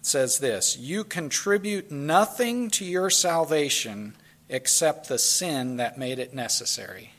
It 0.00 0.06
says 0.06 0.38
this 0.38 0.76
You 0.76 1.04
contribute 1.04 1.90
nothing 1.90 2.70
to 2.70 2.84
your 2.84 3.10
salvation 3.10 4.14
except 4.48 5.08
the 5.08 5.18
sin 5.18 5.76
that 5.76 5.98
made 5.98 6.18
it 6.18 6.34
necessary. 6.34 7.12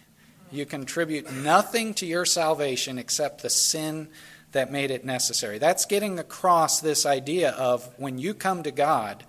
You 0.52 0.66
contribute 0.66 1.32
nothing 1.32 1.94
to 1.96 2.06
your 2.06 2.26
salvation 2.26 2.98
except 2.98 3.42
the 3.42 3.50
sin 3.50 4.08
that 4.54 4.72
made 4.72 4.92
it 4.92 5.04
necessary. 5.04 5.58
That's 5.58 5.86
getting 5.86 6.20
across 6.20 6.80
this 6.80 7.06
idea 7.06 7.52
of 7.52 7.90
when 7.98 8.18
you 8.18 8.34
come 8.34 8.64
to 8.64 8.72
God, 8.72 9.26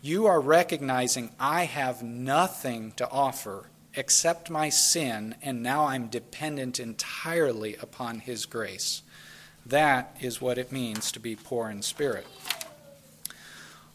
you 0.00 0.26
are 0.26 0.40
recognizing, 0.40 1.30
I 1.38 1.64
have 1.64 2.02
nothing 2.02 2.92
to 2.96 3.08
offer 3.10 3.68
except 3.94 4.50
my 4.50 4.68
sin, 4.68 5.34
and 5.42 5.62
now 5.62 5.86
I'm 5.86 6.08
dependent 6.08 6.80
entirely 6.80 7.76
upon 7.76 8.20
His 8.20 8.46
grace. 8.46 9.02
That 9.66 10.16
is 10.20 10.40
what 10.40 10.58
it 10.58 10.70
means 10.70 11.10
to 11.12 11.20
be 11.20 11.36
poor 11.36 11.70
in 11.70 11.82
spirit. 11.82 12.26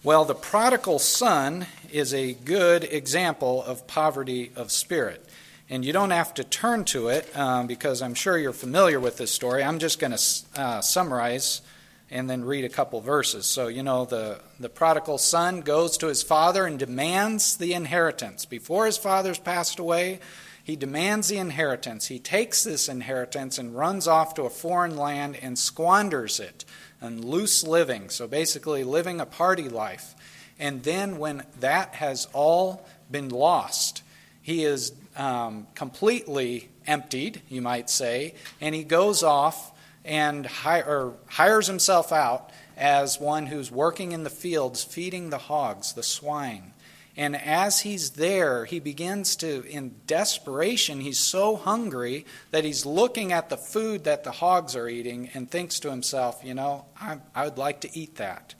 Well, 0.01 0.25
the 0.25 0.35
prodigal 0.35 0.99
son 0.99 1.65
is 1.91 2.13
a 2.13 2.33
good 2.33 2.85
example 2.85 3.61
of 3.63 3.85
poverty 3.85 4.51
of 4.55 4.71
spirit. 4.71 5.25
And 5.69 5.85
you 5.85 5.93
don't 5.93 6.09
have 6.11 6.33
to 6.35 6.43
turn 6.43 6.85
to 6.85 7.09
it 7.09 7.35
um, 7.37 7.67
because 7.67 8.01
I'm 8.01 8.15
sure 8.15 8.37
you're 8.37 8.53
familiar 8.53 8.99
with 8.99 9.17
this 9.17 9.29
story. 9.29 9.63
I'm 9.63 9.77
just 9.77 9.99
going 9.99 10.15
to 10.15 10.21
uh, 10.55 10.81
summarize 10.81 11.61
and 12.09 12.27
then 12.27 12.43
read 12.43 12.65
a 12.65 12.69
couple 12.69 13.01
verses. 13.01 13.45
So, 13.45 13.67
you 13.67 13.83
know, 13.83 14.05
the, 14.05 14.39
the 14.59 14.69
prodigal 14.69 15.19
son 15.19 15.61
goes 15.61 15.97
to 15.97 16.07
his 16.07 16.23
father 16.23 16.65
and 16.65 16.79
demands 16.79 17.57
the 17.57 17.73
inheritance. 17.73 18.45
Before 18.45 18.87
his 18.87 18.97
father's 18.97 19.37
passed 19.37 19.77
away, 19.77 20.19
he 20.63 20.75
demands 20.75 21.27
the 21.27 21.37
inheritance. 21.37 22.07
He 22.07 22.19
takes 22.19 22.63
this 22.63 22.87
inheritance 22.87 23.57
and 23.57 23.75
runs 23.75 24.07
off 24.07 24.33
to 24.35 24.43
a 24.43 24.49
foreign 24.49 24.97
land 24.97 25.37
and 25.41 25.57
squanders 25.57 26.39
it 26.39 26.65
and 27.01 27.23
loose 27.23 27.63
living. 27.63 28.09
So, 28.09 28.27
basically, 28.27 28.83
living 28.83 29.19
a 29.19 29.25
party 29.25 29.69
life. 29.69 30.15
And 30.59 30.83
then, 30.83 31.17
when 31.17 31.43
that 31.59 31.95
has 31.95 32.27
all 32.33 32.85
been 33.09 33.29
lost, 33.29 34.03
he 34.41 34.63
is 34.63 34.93
um, 35.15 35.67
completely 35.75 36.69
emptied, 36.85 37.41
you 37.49 37.61
might 37.61 37.89
say, 37.89 38.33
and 38.59 38.73
he 38.73 38.83
goes 38.83 39.23
off 39.23 39.71
and 40.03 40.45
hire, 40.45 41.11
hires 41.27 41.67
himself 41.67 42.11
out 42.11 42.49
as 42.75 43.19
one 43.19 43.45
who's 43.45 43.71
working 43.71 44.11
in 44.11 44.23
the 44.23 44.29
fields 44.29 44.83
feeding 44.83 45.29
the 45.29 45.37
hogs, 45.37 45.93
the 45.93 46.03
swine. 46.03 46.73
And 47.19 47.35
as 47.35 47.81
he's 47.81 48.11
there, 48.11 48.63
he 48.63 48.79
begins 48.79 49.35
to, 49.35 49.65
in 49.65 49.95
desperation, 50.07 51.01
he's 51.01 51.19
so 51.19 51.57
hungry 51.57 52.25
that 52.51 52.63
he's 52.63 52.85
looking 52.85 53.33
at 53.33 53.49
the 53.49 53.57
food 53.57 54.05
that 54.05 54.23
the 54.23 54.31
hogs 54.31 54.73
are 54.73 54.87
eating 54.87 55.29
and 55.33 55.51
thinks 55.51 55.81
to 55.81 55.89
himself, 55.89 56.39
you 56.45 56.53
know, 56.53 56.85
I, 56.97 57.17
I 57.35 57.43
would 57.43 57.57
like 57.57 57.81
to 57.81 57.89
eat 57.93 58.15
that. 58.15 58.55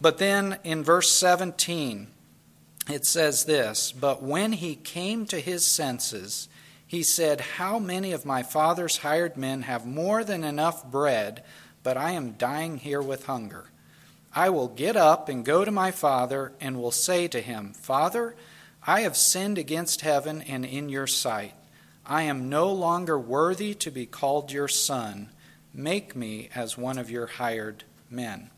But 0.00 0.18
then 0.18 0.60
in 0.62 0.84
verse 0.84 1.10
17, 1.10 2.06
it 2.88 3.04
says 3.04 3.46
this 3.46 3.90
But 3.90 4.22
when 4.22 4.52
he 4.52 4.76
came 4.76 5.26
to 5.26 5.40
his 5.40 5.66
senses, 5.66 6.48
he 6.86 7.02
said, 7.02 7.40
How 7.40 7.80
many 7.80 8.12
of 8.12 8.24
my 8.24 8.44
father's 8.44 8.98
hired 8.98 9.36
men 9.36 9.62
have 9.62 9.84
more 9.84 10.22
than 10.22 10.44
enough 10.44 10.88
bread, 10.88 11.42
but 11.82 11.96
I 11.96 12.12
am 12.12 12.34
dying 12.34 12.76
here 12.76 13.02
with 13.02 13.26
hunger? 13.26 13.71
I 14.34 14.48
will 14.48 14.68
get 14.68 14.96
up 14.96 15.28
and 15.28 15.44
go 15.44 15.64
to 15.64 15.70
my 15.70 15.90
father, 15.90 16.52
and 16.60 16.80
will 16.80 16.90
say 16.90 17.28
to 17.28 17.40
him, 17.40 17.72
Father, 17.74 18.34
I 18.86 19.00
have 19.00 19.16
sinned 19.16 19.58
against 19.58 20.00
heaven 20.00 20.42
and 20.42 20.64
in 20.64 20.88
your 20.88 21.06
sight. 21.06 21.54
I 22.04 22.22
am 22.22 22.48
no 22.48 22.72
longer 22.72 23.18
worthy 23.18 23.74
to 23.74 23.90
be 23.90 24.06
called 24.06 24.50
your 24.50 24.68
son. 24.68 25.28
Make 25.74 26.16
me 26.16 26.48
as 26.54 26.76
one 26.76 26.98
of 26.98 27.10
your 27.10 27.26
hired 27.26 27.84
men. 28.10 28.50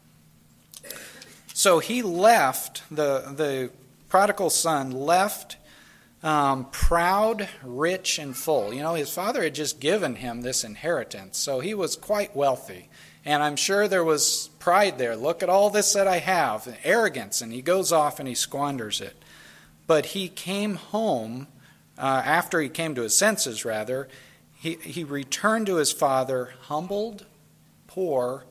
So 1.53 1.79
he 1.79 2.03
left, 2.03 2.83
the, 2.91 3.33
the 3.37 3.71
prodigal 4.09 4.51
son 4.51 4.91
left 4.91 5.57
um, 6.23 6.71
proud, 6.71 7.49
rich, 7.63 8.19
and 8.19 8.35
full. 8.35 8.73
You 8.73 8.83
know, 8.83 8.95
his 8.95 9.13
father 9.13 9.43
had 9.45 9.55
just 9.55 9.79
given 9.79 10.17
him 10.17 10.41
this 10.41 10.65
inheritance, 10.65 11.37
so 11.39 11.61
he 11.61 11.75
was 11.75 11.97
quite 11.97 12.35
wealthy. 12.35 12.89
And 13.27 13.43
I'm 13.43 13.57
sure 13.57 13.87
there 13.87 14.05
was 14.05 14.49
pride 14.65 14.97
there. 14.97 15.15
Look 15.15 15.43
at 15.43 15.51
all 15.51 15.69
this 15.69 15.93
that 15.93 16.09
I 16.09 16.21
have, 16.21 16.67
and 16.67 16.79
arrogance, 16.85 17.43
and 17.43 17.53
he 17.53 17.61
goes 17.61 17.93
off 17.93 18.19
and 18.19 18.27
he 18.27 18.35
squanders 18.35 19.03
it. 19.03 19.15
But 19.87 20.07
he 20.07 20.27
came 20.27 20.77
home, 20.77 21.49
uh, 21.99 22.23
after 22.25 22.63
he 22.63 22.71
came 22.71 22.95
to 22.95 23.03
his 23.03 23.15
senses, 23.15 23.67
rather, 23.67 24.09
he, 24.55 24.77
he 24.77 25.05
returned 25.05 25.67
to 25.67 25.77
his 25.77 25.93
father 25.93 26.55
humbled, 26.63 27.27
poor, 27.87 28.47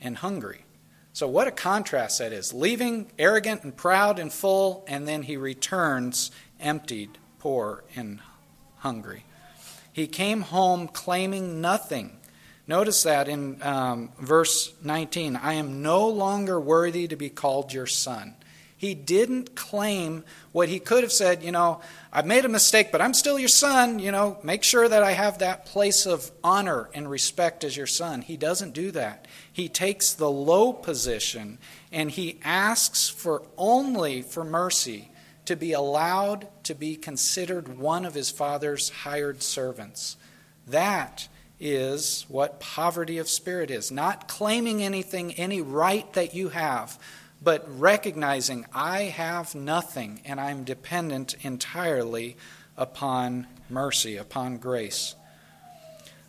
and 0.00 0.16
hungry. 0.16 0.64
So, 1.12 1.28
what 1.28 1.48
a 1.48 1.50
contrast 1.50 2.18
that 2.20 2.32
is. 2.32 2.54
Leaving 2.54 3.10
arrogant 3.18 3.62
and 3.62 3.76
proud 3.76 4.18
and 4.18 4.32
full, 4.32 4.86
and 4.88 5.06
then 5.06 5.24
he 5.24 5.36
returns 5.36 6.30
emptied, 6.58 7.18
poor, 7.40 7.84
and 7.94 8.20
hungry. 8.78 9.24
He 9.92 10.06
came 10.06 10.40
home 10.40 10.88
claiming 10.88 11.60
nothing. 11.60 12.17
Notice 12.68 13.02
that 13.04 13.28
in 13.28 13.62
um, 13.62 14.10
verse 14.20 14.74
19 14.84 15.36
I 15.36 15.54
am 15.54 15.82
no 15.82 16.06
longer 16.06 16.60
worthy 16.60 17.08
to 17.08 17.16
be 17.16 17.30
called 17.30 17.72
your 17.72 17.86
son. 17.86 18.34
He 18.76 18.94
didn't 18.94 19.56
claim 19.56 20.22
what 20.52 20.68
he 20.68 20.78
could 20.78 21.02
have 21.02 21.10
said, 21.10 21.42
you 21.42 21.50
know, 21.50 21.80
I've 22.12 22.26
made 22.26 22.44
a 22.44 22.48
mistake, 22.48 22.92
but 22.92 23.00
I'm 23.00 23.12
still 23.12 23.36
your 23.36 23.48
son, 23.48 23.98
you 23.98 24.12
know, 24.12 24.38
make 24.44 24.62
sure 24.62 24.88
that 24.88 25.02
I 25.02 25.12
have 25.12 25.38
that 25.38 25.66
place 25.66 26.06
of 26.06 26.30
honor 26.44 26.88
and 26.94 27.10
respect 27.10 27.64
as 27.64 27.76
your 27.76 27.88
son. 27.88 28.22
He 28.22 28.36
doesn't 28.36 28.74
do 28.74 28.92
that. 28.92 29.26
He 29.52 29.68
takes 29.68 30.12
the 30.12 30.30
low 30.30 30.72
position 30.72 31.58
and 31.90 32.08
he 32.08 32.38
asks 32.44 33.08
for 33.08 33.42
only 33.56 34.22
for 34.22 34.44
mercy 34.44 35.10
to 35.46 35.56
be 35.56 35.72
allowed 35.72 36.46
to 36.62 36.74
be 36.74 36.94
considered 36.94 37.78
one 37.78 38.04
of 38.04 38.14
his 38.14 38.30
father's 38.30 38.90
hired 38.90 39.42
servants. 39.42 40.16
That 40.68 41.26
is 41.60 42.24
what 42.28 42.60
poverty 42.60 43.18
of 43.18 43.28
spirit 43.28 43.70
is. 43.70 43.90
Not 43.90 44.28
claiming 44.28 44.82
anything, 44.82 45.32
any 45.34 45.60
right 45.60 46.10
that 46.12 46.34
you 46.34 46.50
have, 46.50 46.98
but 47.42 47.66
recognizing 47.78 48.66
I 48.72 49.02
have 49.02 49.54
nothing 49.54 50.20
and 50.24 50.40
I'm 50.40 50.64
dependent 50.64 51.36
entirely 51.44 52.36
upon 52.76 53.46
mercy, 53.68 54.16
upon 54.16 54.58
grace. 54.58 55.14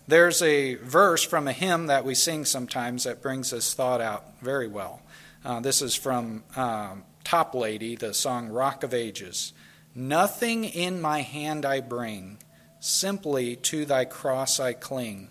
There's 0.07 0.41
a 0.41 0.73
verse 0.75 1.23
from 1.23 1.47
a 1.47 1.53
hymn 1.53 1.87
that 1.87 2.03
we 2.03 2.15
sing 2.15 2.45
sometimes 2.45 3.03
that 3.03 3.21
brings 3.21 3.51
this 3.51 3.73
thought 3.75 4.01
out 4.01 4.25
very 4.41 4.67
well. 4.67 5.01
Uh, 5.45 5.59
this 5.59 5.81
is 5.81 5.95
from 5.95 6.43
um, 6.55 7.03
Toplady, 7.23 7.97
the 7.97 8.13
song 8.13 8.49
Rock 8.49 8.83
of 8.83 8.93
Ages. 8.93 9.53
Nothing 9.93 10.65
in 10.65 10.99
my 10.99 11.21
hand 11.21 11.65
I 11.65 11.79
bring, 11.81 12.39
simply 12.79 13.55
to 13.55 13.85
thy 13.85 14.05
cross 14.05 14.59
I 14.59 14.73
cling. 14.73 15.29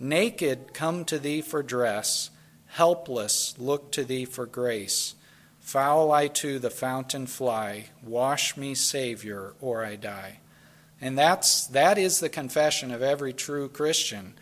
Naked 0.00 0.72
come 0.72 1.04
to 1.06 1.18
thee 1.18 1.42
for 1.42 1.62
dress, 1.62 2.30
helpless 2.66 3.54
look 3.58 3.90
to 3.92 4.04
thee 4.04 4.24
for 4.24 4.46
grace. 4.46 5.14
Foul 5.60 6.12
I 6.12 6.28
to 6.28 6.58
the 6.58 6.70
fountain 6.70 7.26
fly, 7.26 7.90
wash 8.02 8.56
me, 8.56 8.74
Savior, 8.74 9.54
or 9.60 9.84
I 9.84 9.96
die. 9.96 10.38
And 11.00 11.16
that's 11.16 11.66
that 11.66 11.98
is 11.98 12.20
the 12.20 12.28
confession 12.28 12.90
of 12.90 13.02
every 13.02 13.32
true 13.32 13.68
Christian. 13.68 14.34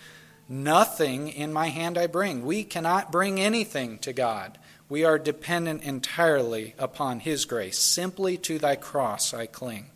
Nothing 0.48 1.28
in 1.28 1.52
my 1.52 1.68
hand 1.68 1.98
I 1.98 2.06
bring. 2.06 2.46
We 2.46 2.62
cannot 2.62 3.10
bring 3.10 3.40
anything 3.40 3.98
to 3.98 4.12
God. 4.12 4.58
We 4.88 5.04
are 5.04 5.18
dependent 5.18 5.82
entirely 5.82 6.74
upon 6.78 7.20
His 7.20 7.44
grace. 7.44 7.78
Simply 7.78 8.36
to 8.38 8.58
thy 8.58 8.76
cross 8.76 9.34
I 9.34 9.46
cling. 9.46 9.90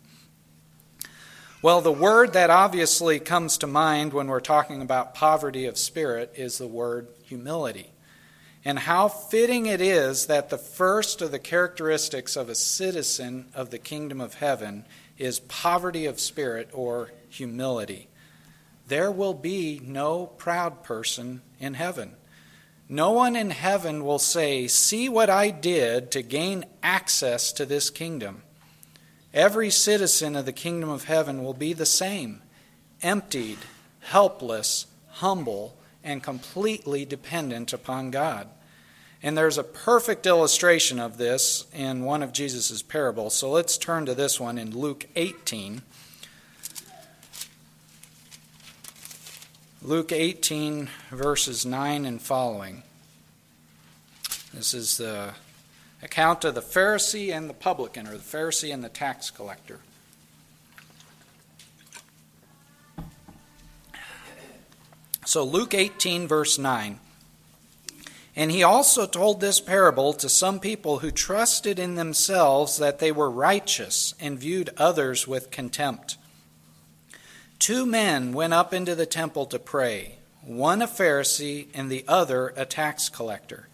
Well, 1.63 1.81
the 1.81 1.91
word 1.91 2.33
that 2.33 2.49
obviously 2.49 3.19
comes 3.19 3.59
to 3.59 3.67
mind 3.67 4.13
when 4.13 4.25
we're 4.25 4.39
talking 4.39 4.81
about 4.81 5.13
poverty 5.13 5.67
of 5.67 5.77
spirit 5.77 6.33
is 6.35 6.57
the 6.57 6.65
word 6.65 7.09
humility. 7.25 7.91
And 8.65 8.79
how 8.79 9.07
fitting 9.07 9.67
it 9.67 9.79
is 9.79 10.25
that 10.25 10.49
the 10.49 10.57
first 10.57 11.21
of 11.21 11.29
the 11.29 11.37
characteristics 11.37 12.35
of 12.35 12.49
a 12.49 12.55
citizen 12.55 13.45
of 13.53 13.69
the 13.69 13.77
kingdom 13.77 14.19
of 14.19 14.33
heaven 14.35 14.85
is 15.19 15.39
poverty 15.41 16.07
of 16.07 16.19
spirit 16.19 16.71
or 16.73 17.11
humility. 17.29 18.07
There 18.87 19.11
will 19.11 19.35
be 19.35 19.79
no 19.83 20.25
proud 20.25 20.81
person 20.81 21.43
in 21.59 21.75
heaven. 21.75 22.15
No 22.89 23.11
one 23.11 23.35
in 23.35 23.51
heaven 23.51 24.03
will 24.03 24.19
say, 24.19 24.67
See 24.67 25.09
what 25.09 25.29
I 25.29 25.51
did 25.51 26.09
to 26.09 26.23
gain 26.23 26.65
access 26.81 27.51
to 27.53 27.67
this 27.67 27.91
kingdom. 27.91 28.41
Every 29.33 29.69
citizen 29.69 30.35
of 30.35 30.45
the 30.45 30.51
kingdom 30.51 30.89
of 30.89 31.05
heaven 31.05 31.43
will 31.43 31.53
be 31.53 31.73
the 31.73 31.85
same 31.85 32.41
emptied, 33.01 33.57
helpless, 34.01 34.85
humble, 35.09 35.75
and 36.03 36.21
completely 36.21 37.05
dependent 37.05 37.73
upon 37.73 38.11
God. 38.11 38.47
And 39.23 39.37
there's 39.37 39.57
a 39.57 39.63
perfect 39.63 40.25
illustration 40.25 40.99
of 40.99 41.17
this 41.17 41.65
in 41.73 42.03
one 42.03 42.23
of 42.23 42.33
Jesus' 42.33 42.81
parables. 42.81 43.35
So 43.35 43.51
let's 43.51 43.77
turn 43.77 44.05
to 44.07 44.15
this 44.15 44.39
one 44.39 44.57
in 44.57 44.75
Luke 44.77 45.07
18. 45.15 45.81
Luke 49.83 50.11
18, 50.11 50.89
verses 51.09 51.65
9 51.65 52.05
and 52.05 52.21
following. 52.21 52.83
This 54.53 54.73
is 54.73 54.97
the 54.97 55.33
account 56.03 56.43
of 56.45 56.55
the 56.55 56.61
Pharisee 56.61 57.35
and 57.35 57.49
the 57.49 57.53
publican, 57.53 58.07
or 58.07 58.11
the 58.11 58.17
Pharisee 58.19 58.73
and 58.73 58.83
the 58.83 58.89
tax 58.89 59.29
collector. 59.29 59.79
So, 65.25 65.43
Luke 65.43 65.73
18, 65.73 66.27
verse 66.27 66.57
9. 66.57 66.99
And 68.35 68.51
he 68.51 68.63
also 68.63 69.05
told 69.05 69.39
this 69.39 69.59
parable 69.59 70.13
to 70.13 70.29
some 70.29 70.59
people 70.59 70.99
who 70.99 71.11
trusted 71.11 71.79
in 71.79 71.95
themselves 71.95 72.77
that 72.77 72.99
they 72.99 73.11
were 73.11 73.29
righteous 73.29 74.13
and 74.19 74.39
viewed 74.39 74.69
others 74.77 75.27
with 75.27 75.51
contempt. 75.51 76.17
Two 77.59 77.85
men 77.85 78.33
went 78.33 78.53
up 78.53 78.73
into 78.73 78.95
the 78.95 79.05
temple 79.05 79.45
to 79.47 79.59
pray, 79.59 80.17
one 80.41 80.81
a 80.81 80.87
Pharisee 80.87 81.67
and 81.73 81.91
the 81.91 82.03
other 82.07 82.53
a 82.55 82.65
tax 82.65 83.09
collector. 83.09 83.67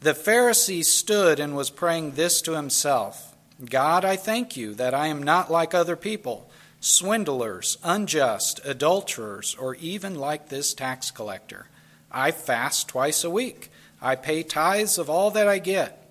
The 0.00 0.14
Pharisee 0.14 0.82
stood 0.82 1.38
and 1.38 1.54
was 1.54 1.68
praying 1.68 2.12
this 2.12 2.40
to 2.42 2.52
himself 2.52 3.36
God, 3.62 4.02
I 4.02 4.16
thank 4.16 4.56
you 4.56 4.72
that 4.74 4.94
I 4.94 5.08
am 5.08 5.22
not 5.22 5.50
like 5.50 5.74
other 5.74 5.96
people, 5.96 6.50
swindlers, 6.80 7.76
unjust, 7.84 8.60
adulterers, 8.64 9.54
or 9.60 9.74
even 9.74 10.14
like 10.14 10.48
this 10.48 10.72
tax 10.72 11.10
collector. 11.10 11.66
I 12.10 12.30
fast 12.30 12.88
twice 12.88 13.24
a 13.24 13.28
week, 13.28 13.70
I 14.00 14.16
pay 14.16 14.42
tithes 14.42 14.96
of 14.96 15.10
all 15.10 15.30
that 15.32 15.46
I 15.46 15.58
get. 15.58 16.10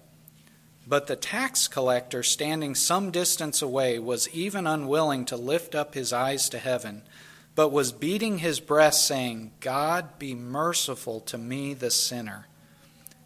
But 0.86 1.08
the 1.08 1.16
tax 1.16 1.68
collector, 1.68 2.22
standing 2.22 2.76
some 2.76 3.10
distance 3.10 3.64
away, 3.64 3.98
was 3.98 4.30
even 4.30 4.68
unwilling 4.68 5.26
to 5.26 5.36
lift 5.36 5.74
up 5.74 5.96
his 5.96 6.14
eyes 6.14 6.50
to 6.50 6.60
heaven, 6.60 7.02
but 7.56 7.72
was 7.72 7.92
beating 7.92 8.38
his 8.38 8.60
breast, 8.60 9.08
saying, 9.08 9.52
God, 9.60 10.20
be 10.20 10.36
merciful 10.36 11.20
to 11.22 11.40
me, 11.40 11.74
the 11.74 11.90
sinner. 11.90 12.46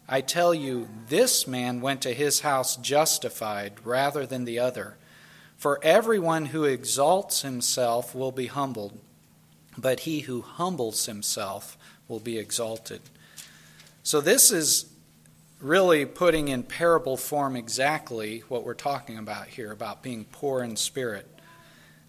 I 0.08 0.20
tell 0.20 0.52
you, 0.52 0.88
this 1.08 1.46
man 1.46 1.80
went 1.80 2.02
to 2.02 2.12
his 2.12 2.40
house 2.40 2.76
justified 2.76 3.74
rather 3.84 4.26
than 4.26 4.44
the 4.44 4.58
other. 4.58 4.96
For 5.56 5.82
everyone 5.82 6.46
who 6.46 6.64
exalts 6.64 7.42
himself 7.42 8.14
will 8.14 8.32
be 8.32 8.46
humbled, 8.46 9.00
but 9.78 10.00
he 10.00 10.20
who 10.20 10.42
humbles 10.42 11.06
himself 11.06 11.78
will 12.06 12.20
be 12.20 12.38
exalted. 12.38 13.00
So, 14.02 14.20
this 14.20 14.50
is 14.50 14.86
really 15.58 16.04
putting 16.04 16.48
in 16.48 16.62
parable 16.62 17.16
form 17.16 17.56
exactly 17.56 18.40
what 18.48 18.64
we're 18.64 18.74
talking 18.74 19.16
about 19.16 19.46
here 19.46 19.72
about 19.72 20.02
being 20.02 20.26
poor 20.26 20.62
in 20.62 20.76
spirit. 20.76 21.26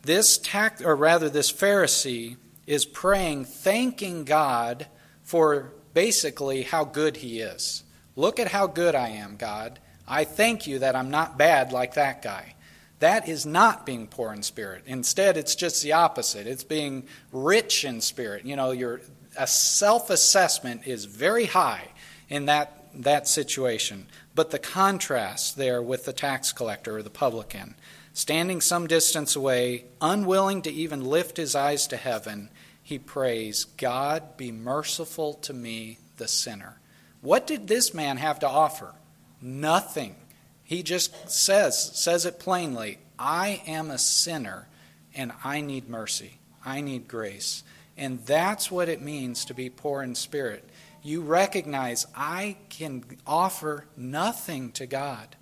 This 0.01 0.38
tax, 0.38 0.81
or 0.81 0.95
rather, 0.95 1.29
this 1.29 1.51
Pharisee 1.51 2.36
is 2.67 2.86
praying, 2.86 3.45
thanking 3.45 4.25
God 4.25 4.88
for 5.23 5.71
basically 5.93 6.63
how 6.63 6.84
good 6.84 7.17
he 7.17 7.39
is. 7.39 7.85
Look 8.15 8.39
at 8.39 8.49
how 8.49 8.67
good 8.67 8.95
I 8.95 9.10
am, 9.10 9.36
God. 9.36 9.80
I 10.08 10.23
thank 10.23 10.67
you 10.67 10.80
that 10.80 10.95
I'm 10.95 11.10
not 11.10 11.38
bad 11.38 11.71
like 11.71 11.95
that 11.95 12.21
guy. 12.21 12.56
That 12.99 13.28
is 13.28 13.45
not 13.45 13.86
being 13.86 14.08
poor 14.08 14.32
in 14.32 14.41
spirit. 14.43 14.84
Instead, 14.86 15.36
it's 15.36 15.56
just 15.56 15.84
the 15.84 15.93
opposite. 15.93 16.47
It's 16.47 16.63
being 16.63 17.08
rich 17.32 17.84
in 17.84 17.99
spirit. 18.01 18.45
You 18.45 18.56
know, 18.56 18.71
your 18.71 19.01
a 19.38 19.47
self-assessment 19.47 20.88
is 20.88 21.06
very 21.06 21.45
high 21.45 21.89
in 22.30 22.45
that 22.45 22.86
that 22.93 23.28
situation. 23.28 24.08
But 24.34 24.51
the 24.51 24.60
contrast 24.60 25.58
there 25.58 25.82
with 25.82 26.06
the 26.06 26.13
tax 26.13 26.54
collector 26.54 26.97
or 26.97 27.04
the 27.04 27.10
publican, 27.10 27.75
standing 28.13 28.62
some 28.62 28.88
distance 28.88 29.36
away, 29.36 29.86
unwilling 29.99 30.62
to 30.62 30.71
even 30.71 31.04
lift 31.04 31.36
his 31.36 31.56
eyes 31.56 31.88
to 31.88 31.97
heaven, 31.97 32.49
he 32.82 32.97
prays, 32.97 33.65
God, 33.65 34.38
be 34.38 34.51
merciful 34.51 35.34
to 35.36 35.54
me, 35.54 35.99
the 36.17 36.28
sinner. 36.28 36.80
What 37.25 37.45
did 37.45 37.67
this 37.67 37.93
man 37.93 38.15
have 38.17 38.39
to 38.39 38.47
offer? 38.47 38.93
Nothing. 39.41 40.15
He 40.63 40.81
just 40.81 41.29
says, 41.29 41.91
says 41.97 42.25
it 42.25 42.39
plainly, 42.39 42.99
I 43.19 43.61
am 43.67 43.91
a 43.91 43.97
sinner 43.97 44.67
and 45.13 45.33
I 45.43 45.59
need 45.59 45.89
mercy. 45.89 46.38
I 46.65 46.79
need 46.79 47.07
grace. 47.07 47.63
And 47.97 48.25
that's 48.25 48.71
what 48.71 48.89
it 48.89 49.01
means 49.01 49.43
to 49.45 49.53
be 49.53 49.69
poor 49.69 50.01
in 50.01 50.15
spirit 50.15 50.69
you 51.05 51.21
recognize 51.21 52.07
I 52.15 52.57
can 52.69 53.03
offer 53.27 53.85
nothing 53.95 54.71
to 54.71 54.88
God. 54.88 55.35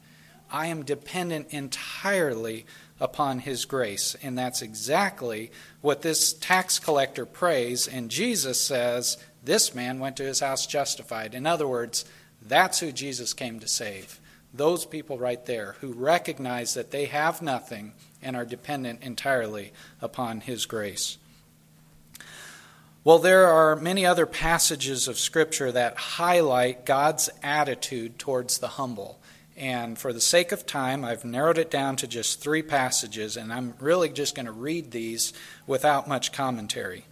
I 0.52 0.68
am 0.68 0.84
dependent 0.84 1.48
entirely 1.52 2.66
upon 3.00 3.40
His 3.40 3.64
grace. 3.64 4.16
And 4.22 4.38
that's 4.38 4.62
exactly 4.62 5.52
what 5.80 6.02
this 6.02 6.34
tax 6.34 6.80
collector 6.80 7.26
prays. 7.26 7.88
And 7.88 8.12
Jesus 8.12 8.60
says, 8.60 9.18
This 9.44 9.76
man 9.76 10.00
went 10.00 10.18
to 10.18 10.24
his 10.24 10.40
house 10.40 10.66
justified. 10.66 11.36
In 11.36 11.46
other 11.46 11.68
words, 11.68 12.06
that's 12.42 12.80
who 12.80 12.92
Jesus 12.92 13.34
came 13.34 13.60
to 13.60 13.68
save. 13.68 14.20
Those 14.54 14.86
people 14.86 15.18
right 15.18 15.44
there 15.46 15.76
who 15.82 15.94
recognize 15.94 16.76
that 16.76 16.92
they 16.92 17.06
have 17.06 17.42
nothing 17.42 17.94
and 18.22 18.36
are 18.36 18.46
dependent 18.46 19.02
entirely 19.02 19.74
upon 20.02 20.42
His 20.42 20.66
grace. 20.66 21.18
Well, 23.04 23.20
there 23.20 23.48
are 23.48 23.76
many 23.76 24.06
other 24.06 24.26
passages 24.26 25.08
of 25.08 25.20
Scripture 25.20 25.72
that 25.72 25.98
highlight 25.98 26.86
God's 26.86 27.30
attitude 27.42 28.18
towards 28.18 28.60
the 28.60 28.70
humble. 28.70 29.20
And 29.58 30.00
for 30.00 30.14
the 30.14 30.22
sake 30.22 30.52
of 30.52 30.66
time, 30.66 31.04
I've 31.04 31.26
narrowed 31.26 31.58
it 31.58 31.70
down 31.70 31.96
to 31.98 32.08
just 32.08 32.40
three 32.40 32.62
passages, 32.62 33.36
and 33.36 33.52
I'm 33.52 33.74
really 33.80 34.10
just 34.10 34.36
going 34.36 34.46
to 34.46 34.52
read 34.52 34.92
these 34.92 35.34
without 35.68 36.08
much 36.08 36.32
commentary. 36.32 37.06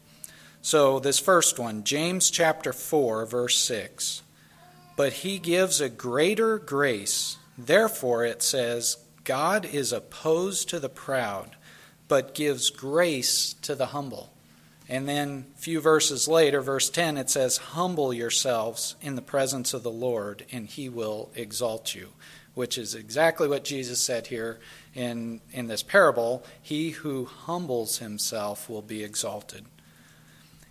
So, 0.64 1.00
this 1.00 1.18
first 1.18 1.58
one, 1.58 1.84
James 1.84 2.30
chapter 2.30 2.72
4, 2.72 3.26
verse 3.26 3.58
6. 3.58 4.22
But 4.96 5.14
he 5.14 5.40
gives 5.40 5.82
a 5.82 5.90
greater 5.90 6.60
grace. 6.60 7.38
Therefore, 7.58 8.26
it 8.26 8.44
says, 8.44 8.98
God 9.24 9.66
is 9.66 9.92
opposed 9.92 10.70
to 10.70 10.80
the 10.80 10.90
proud, 10.90 11.56
but 12.08 12.36
gives 12.36 12.70
grace 12.70 13.54
to 13.64 13.74
the 13.74 13.88
humble. 13.88 14.32
And 14.88 15.10
then 15.10 15.48
a 15.58 15.60
few 15.60 15.82
verses 15.82 16.28
later, 16.28 16.62
verse 16.62 16.92
10, 16.92 17.18
it 17.18 17.32
says, 17.32 17.58
Humble 17.58 18.14
yourselves 18.14 18.96
in 19.02 19.16
the 19.16 19.22
presence 19.24 19.74
of 19.74 19.82
the 19.82 19.90
Lord, 19.90 20.46
and 20.52 20.68
he 20.68 20.90
will 20.90 21.32
exalt 21.34 21.96
you, 21.96 22.10
which 22.54 22.78
is 22.78 22.94
exactly 22.94 23.48
what 23.48 23.64
Jesus 23.64 24.00
said 24.00 24.28
here 24.28 24.60
in, 24.94 25.42
in 25.54 25.66
this 25.68 25.82
parable. 25.82 26.44
He 26.62 26.92
who 26.92 27.26
humbles 27.26 27.98
himself 27.98 28.70
will 28.70 28.84
be 28.84 29.04
exalted. 29.04 29.66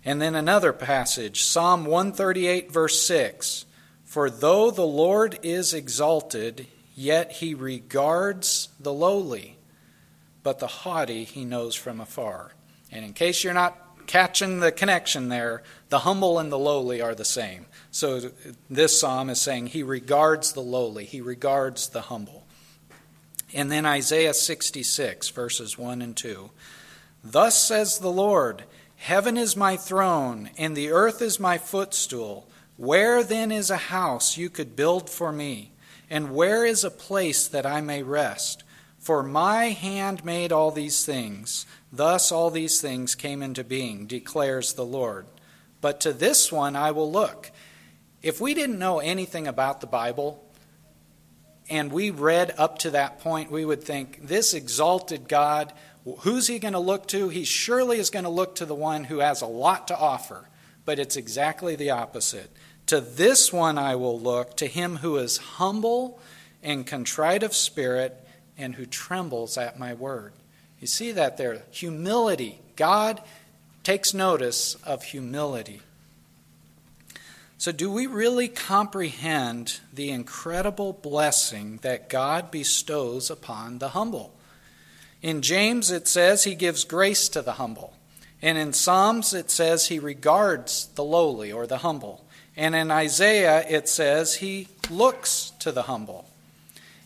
And 0.03 0.21
then 0.21 0.35
another 0.35 0.73
passage, 0.73 1.43
Psalm 1.43 1.85
138, 1.85 2.71
verse 2.71 3.01
6 3.01 3.65
For 4.03 4.29
though 4.29 4.71
the 4.71 4.81
Lord 4.81 5.39
is 5.43 5.73
exalted, 5.73 6.67
yet 6.95 7.33
he 7.33 7.53
regards 7.53 8.69
the 8.79 8.93
lowly, 8.93 9.57
but 10.43 10.59
the 10.59 10.67
haughty 10.67 11.23
he 11.23 11.45
knows 11.45 11.75
from 11.75 12.01
afar. 12.01 12.53
And 12.91 13.05
in 13.05 13.13
case 13.13 13.43
you're 13.43 13.53
not 13.53 13.91
catching 14.11 14.59
the 14.59 14.73
connection 14.73 15.29
there. 15.29 15.63
The 15.87 15.99
humble 15.99 16.37
and 16.37 16.51
the 16.51 16.59
lowly 16.59 17.01
are 17.01 17.15
the 17.15 17.23
same. 17.23 17.65
So 17.91 18.31
this 18.69 18.99
psalm 18.99 19.29
is 19.29 19.39
saying 19.39 19.67
he 19.67 19.83
regards 19.83 20.51
the 20.51 20.61
lowly, 20.61 21.05
he 21.05 21.21
regards 21.21 21.87
the 21.87 22.01
humble. 22.01 22.45
And 23.53 23.71
then 23.71 23.85
Isaiah 23.85 24.33
66, 24.33 25.29
verses 25.29 25.77
1 25.77 26.01
and 26.01 26.15
2. 26.15 26.49
Thus 27.23 27.61
says 27.61 27.99
the 27.99 28.11
Lord 28.11 28.63
Heaven 29.01 29.37
is 29.37 29.55
my 29.55 29.77
throne, 29.77 30.49
and 30.57 30.75
the 30.75 30.91
earth 30.91 31.21
is 31.21 31.39
my 31.39 31.57
footstool. 31.57 32.47
Where 32.77 33.23
then 33.23 33.51
is 33.51 33.69
a 33.69 33.77
house 33.77 34.37
you 34.37 34.49
could 34.49 34.75
build 34.75 35.09
for 35.09 35.31
me? 35.31 35.71
And 36.09 36.35
where 36.35 36.65
is 36.65 36.83
a 36.83 36.91
place 36.91 37.47
that 37.47 37.65
I 37.65 37.81
may 37.81 38.03
rest? 38.03 38.63
For 38.99 39.23
my 39.23 39.69
hand 39.69 40.23
made 40.23 40.51
all 40.51 40.71
these 40.71 41.05
things 41.05 41.65
Thus 41.91 42.31
all 42.31 42.49
these 42.49 42.79
things 42.79 43.15
came 43.15 43.43
into 43.43 43.63
being, 43.63 44.05
declares 44.07 44.73
the 44.73 44.85
Lord. 44.85 45.25
But 45.81 45.99
to 46.01 46.13
this 46.13 46.51
one 46.51 46.75
I 46.75 46.91
will 46.91 47.11
look. 47.11 47.51
If 48.21 48.39
we 48.39 48.53
didn't 48.53 48.79
know 48.79 48.99
anything 48.99 49.47
about 49.47 49.81
the 49.81 49.87
Bible, 49.87 50.43
and 51.69 51.91
we 51.91 52.11
read 52.11 52.53
up 52.57 52.79
to 52.79 52.91
that 52.91 53.19
point, 53.19 53.51
we 53.51 53.65
would 53.65 53.83
think, 53.83 54.27
this 54.27 54.53
exalted 54.53 55.27
God, 55.27 55.73
who's 56.19 56.47
he 56.47 56.59
going 56.59 56.73
to 56.73 56.79
look 56.79 57.07
to? 57.09 57.29
He 57.29 57.43
surely 57.43 57.99
is 57.99 58.09
going 58.09 58.25
to 58.25 58.29
look 58.29 58.55
to 58.55 58.65
the 58.65 58.75
one 58.75 59.05
who 59.05 59.19
has 59.19 59.41
a 59.41 59.47
lot 59.47 59.87
to 59.89 59.97
offer. 59.97 60.49
But 60.85 60.99
it's 60.99 61.15
exactly 61.15 61.75
the 61.75 61.91
opposite. 61.91 62.49
To 62.87 62.99
this 62.99 63.53
one 63.53 63.77
I 63.77 63.95
will 63.95 64.19
look, 64.19 64.57
to 64.57 64.65
him 64.65 64.97
who 64.97 65.17
is 65.17 65.37
humble 65.37 66.19
and 66.63 66.85
contrite 66.85 67.43
of 67.43 67.55
spirit, 67.55 68.17
and 68.57 68.75
who 68.75 68.85
trembles 68.85 69.57
at 69.57 69.79
my 69.79 69.93
word. 69.93 70.33
You 70.79 70.87
see 70.87 71.11
that 71.13 71.37
there. 71.37 71.63
Humility. 71.71 72.59
God 72.75 73.21
takes 73.83 74.13
notice 74.13 74.75
of 74.83 75.03
humility. 75.03 75.81
So, 77.57 77.71
do 77.71 77.91
we 77.91 78.07
really 78.07 78.47
comprehend 78.47 79.79
the 79.93 80.09
incredible 80.09 80.93
blessing 80.93 81.79
that 81.83 82.09
God 82.09 82.49
bestows 82.49 83.29
upon 83.29 83.77
the 83.77 83.89
humble? 83.89 84.33
In 85.21 85.41
James, 85.41 85.91
it 85.91 86.07
says 86.07 86.43
he 86.43 86.55
gives 86.55 86.83
grace 86.83 87.29
to 87.29 87.41
the 87.41 87.53
humble. 87.53 87.93
And 88.41 88.57
in 88.57 88.73
Psalms, 88.73 89.33
it 89.33 89.51
says 89.51 89.87
he 89.87 89.99
regards 89.99 90.87
the 90.95 91.03
lowly 91.03 91.51
or 91.51 91.67
the 91.67 91.79
humble. 91.79 92.25
And 92.57 92.75
in 92.75 92.89
Isaiah, 92.89 93.63
it 93.69 93.87
says 93.87 94.35
he 94.35 94.67
looks 94.89 95.53
to 95.59 95.71
the 95.71 95.83
humble. 95.83 96.25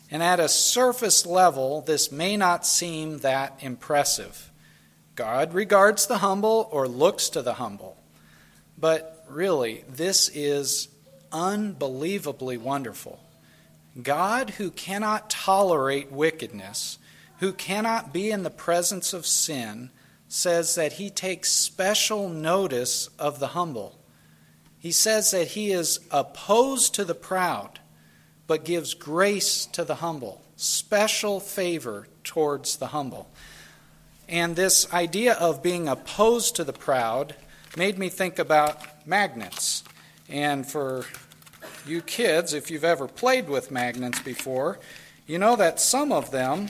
And 0.10 0.23
at 0.23 0.39
a 0.39 0.47
surface 0.47 1.25
level, 1.25 1.82
this 1.82 2.12
may 2.12 2.38
not 2.38 2.65
seem 2.65 3.19
that 3.19 3.58
impressive. 3.60 4.49
God 5.15 5.54
regards 5.54 6.08
the 6.08 6.19
humble 6.19 6.69
or 6.71 6.88
looks 6.88 7.30
to 7.30 7.41
the 7.41 7.56
humble. 7.56 7.97
But 8.78 9.25
really, 9.30 9.84
this 9.89 10.30
is 10.30 10.88
unbelievably 11.32 12.58
wonderful. 12.58 13.19
God, 14.01 14.51
who 14.51 14.71
cannot 14.71 15.30
tolerate 15.30 16.12
wickedness, 16.12 16.97
who 17.39 17.54
cannot 17.54 18.13
be 18.13 18.32
in 18.32 18.43
the 18.43 18.50
presence 18.50 19.13
of 19.13 19.26
sin, 19.26 19.89
says 20.28 20.76
that 20.76 20.93
he 20.93 21.10
takes 21.10 21.52
special 21.52 22.30
notice 22.30 23.10
of 23.19 23.39
the 23.39 23.48
humble. 23.48 24.00
He 24.80 24.91
says 24.91 25.32
that 25.32 25.50
he 25.50 25.71
is 25.71 26.00
opposed 26.12 26.93
to 26.95 27.06
the 27.06 27.15
proud 27.15 27.80
but 28.48 28.65
gives 28.65 28.93
grace 28.93 29.65
to 29.67 29.84
the 29.84 29.95
humble, 29.95 30.41
special 30.56 31.39
favor 31.39 32.08
towards 32.24 32.78
the 32.78 32.88
humble. 32.88 33.30
And 34.28 34.56
this 34.56 34.91
idea 34.93 35.34
of 35.34 35.63
being 35.63 35.88
opposed 35.88 36.56
to 36.56 36.63
the 36.63 36.74
proud 36.74 37.36
made 37.78 37.98
me 37.98 38.10
think 38.10 38.39
about 38.39 39.08
magnets. 39.08 39.84
And 40.30 40.65
for 40.65 41.06
you 41.86 42.02
kids, 42.02 42.54
if 42.54 42.71
you've 42.71 42.84
ever 42.84 43.08
played 43.08 43.48
with 43.48 43.71
magnets 43.71 44.21
before, 44.21 44.80
you 45.28 45.38
know 45.38 45.56
that 45.56 45.80
some 45.80 46.12
of 46.12 46.32
them, 46.32 46.67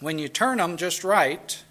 when 0.00 0.18
you 0.18 0.28
turn 0.28 0.58
them 0.58 0.76
just 0.76 1.04
right, 1.04 1.62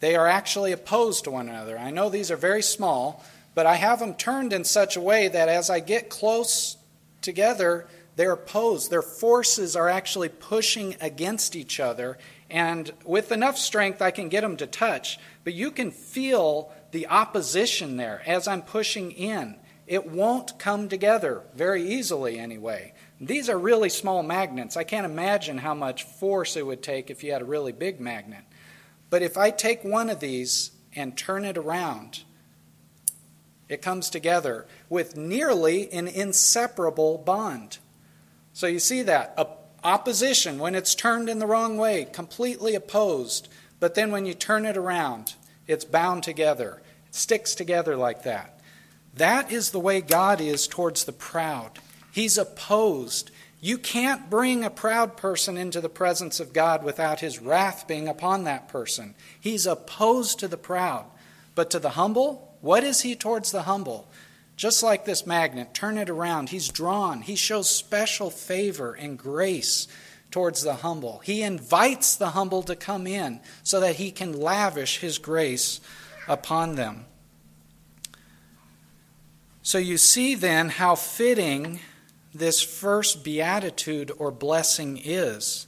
they 0.00 0.16
are 0.16 0.26
actually 0.26 0.72
opposed 0.72 1.24
to 1.24 1.30
one 1.30 1.48
another. 1.48 1.78
I 1.78 1.90
know 1.90 2.08
these 2.08 2.30
are 2.30 2.36
very 2.36 2.62
small, 2.62 3.24
but 3.54 3.66
I 3.66 3.74
have 3.74 4.00
them 4.00 4.14
turned 4.14 4.52
in 4.52 4.64
such 4.64 4.96
a 4.96 5.00
way 5.00 5.28
that 5.28 5.48
as 5.48 5.70
I 5.70 5.80
get 5.80 6.08
close 6.08 6.76
together, 7.20 7.86
they're 8.16 8.32
opposed. 8.32 8.90
Their 8.90 9.02
forces 9.02 9.76
are 9.76 9.88
actually 9.88 10.28
pushing 10.28 10.96
against 11.00 11.54
each 11.54 11.80
other. 11.80 12.18
And 12.50 12.92
with 13.04 13.32
enough 13.32 13.56
strength, 13.56 14.02
I 14.02 14.10
can 14.10 14.28
get 14.28 14.42
them 14.42 14.56
to 14.58 14.66
touch. 14.66 15.18
But 15.44 15.54
you 15.54 15.70
can 15.70 15.90
feel 15.90 16.72
the 16.90 17.06
opposition 17.06 17.96
there 17.96 18.22
as 18.26 18.48
I'm 18.48 18.62
pushing 18.62 19.12
in. 19.12 19.56
It 19.86 20.10
won't 20.10 20.58
come 20.58 20.88
together 20.88 21.42
very 21.54 21.82
easily, 21.94 22.38
anyway. 22.38 22.94
These 23.24 23.48
are 23.48 23.58
really 23.58 23.88
small 23.88 24.24
magnets. 24.24 24.76
I 24.76 24.82
can't 24.82 25.06
imagine 25.06 25.58
how 25.58 25.74
much 25.74 26.02
force 26.02 26.56
it 26.56 26.66
would 26.66 26.82
take 26.82 27.08
if 27.08 27.22
you 27.22 27.32
had 27.32 27.40
a 27.40 27.44
really 27.44 27.70
big 27.70 28.00
magnet. 28.00 28.42
But 29.10 29.22
if 29.22 29.38
I 29.38 29.50
take 29.50 29.84
one 29.84 30.10
of 30.10 30.18
these 30.18 30.72
and 30.96 31.16
turn 31.16 31.44
it 31.44 31.56
around, 31.56 32.24
it 33.68 33.80
comes 33.80 34.10
together 34.10 34.66
with 34.88 35.16
nearly 35.16 35.90
an 35.92 36.08
inseparable 36.08 37.16
bond. 37.16 37.78
So 38.54 38.66
you 38.66 38.80
see 38.80 39.02
that 39.02 39.38
opposition 39.84 40.58
when 40.58 40.74
it's 40.74 40.96
turned 40.96 41.28
in 41.28 41.38
the 41.38 41.46
wrong 41.46 41.76
way, 41.76 42.08
completely 42.12 42.74
opposed. 42.74 43.48
But 43.78 43.94
then 43.94 44.10
when 44.10 44.26
you 44.26 44.34
turn 44.34 44.66
it 44.66 44.76
around, 44.76 45.34
it's 45.68 45.84
bound 45.84 46.24
together, 46.24 46.82
it 47.06 47.14
sticks 47.14 47.54
together 47.54 47.96
like 47.96 48.24
that. 48.24 48.58
That 49.14 49.52
is 49.52 49.70
the 49.70 49.78
way 49.78 50.00
God 50.00 50.40
is 50.40 50.66
towards 50.66 51.04
the 51.04 51.12
proud. 51.12 51.78
He's 52.12 52.38
opposed. 52.38 53.30
You 53.60 53.78
can't 53.78 54.28
bring 54.28 54.62
a 54.62 54.70
proud 54.70 55.16
person 55.16 55.56
into 55.56 55.80
the 55.80 55.88
presence 55.88 56.38
of 56.40 56.52
God 56.52 56.84
without 56.84 57.20
his 57.20 57.40
wrath 57.40 57.88
being 57.88 58.06
upon 58.06 58.44
that 58.44 58.68
person. 58.68 59.14
He's 59.40 59.66
opposed 59.66 60.38
to 60.40 60.48
the 60.48 60.56
proud. 60.56 61.06
But 61.54 61.70
to 61.70 61.78
the 61.78 61.90
humble, 61.90 62.56
what 62.60 62.84
is 62.84 63.00
he 63.00 63.16
towards 63.16 63.50
the 63.50 63.62
humble? 63.62 64.08
Just 64.56 64.82
like 64.82 65.04
this 65.04 65.26
magnet, 65.26 65.74
turn 65.74 65.96
it 65.96 66.10
around. 66.10 66.50
He's 66.50 66.68
drawn. 66.68 67.22
He 67.22 67.34
shows 67.34 67.68
special 67.68 68.30
favor 68.30 68.92
and 68.92 69.18
grace 69.18 69.88
towards 70.30 70.62
the 70.62 70.74
humble. 70.74 71.20
He 71.24 71.42
invites 71.42 72.14
the 72.14 72.30
humble 72.30 72.62
to 72.64 72.76
come 72.76 73.06
in 73.06 73.40
so 73.62 73.80
that 73.80 73.96
he 73.96 74.10
can 74.10 74.38
lavish 74.38 74.98
his 74.98 75.18
grace 75.18 75.80
upon 76.28 76.74
them. 76.74 77.06
So 79.62 79.78
you 79.78 79.96
see 79.96 80.34
then 80.34 80.68
how 80.68 80.94
fitting 80.96 81.80
this 82.34 82.62
first 82.62 83.24
beatitude 83.24 84.10
or 84.18 84.30
blessing 84.30 85.00
is. 85.02 85.66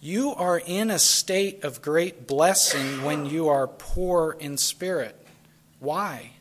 You 0.00 0.34
are 0.34 0.58
in 0.58 0.90
a 0.90 0.98
state 0.98 1.64
of 1.64 1.80
great 1.80 2.26
blessing 2.26 3.02
when 3.02 3.26
you 3.26 3.48
are 3.48 3.66
poor 3.66 4.36
in 4.38 4.58
spirit. 4.58 5.16
Why? 5.78 6.32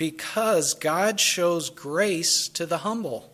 because 0.00 0.72
God 0.72 1.20
shows 1.20 1.68
grace 1.68 2.48
to 2.48 2.64
the 2.64 2.78
humble. 2.78 3.30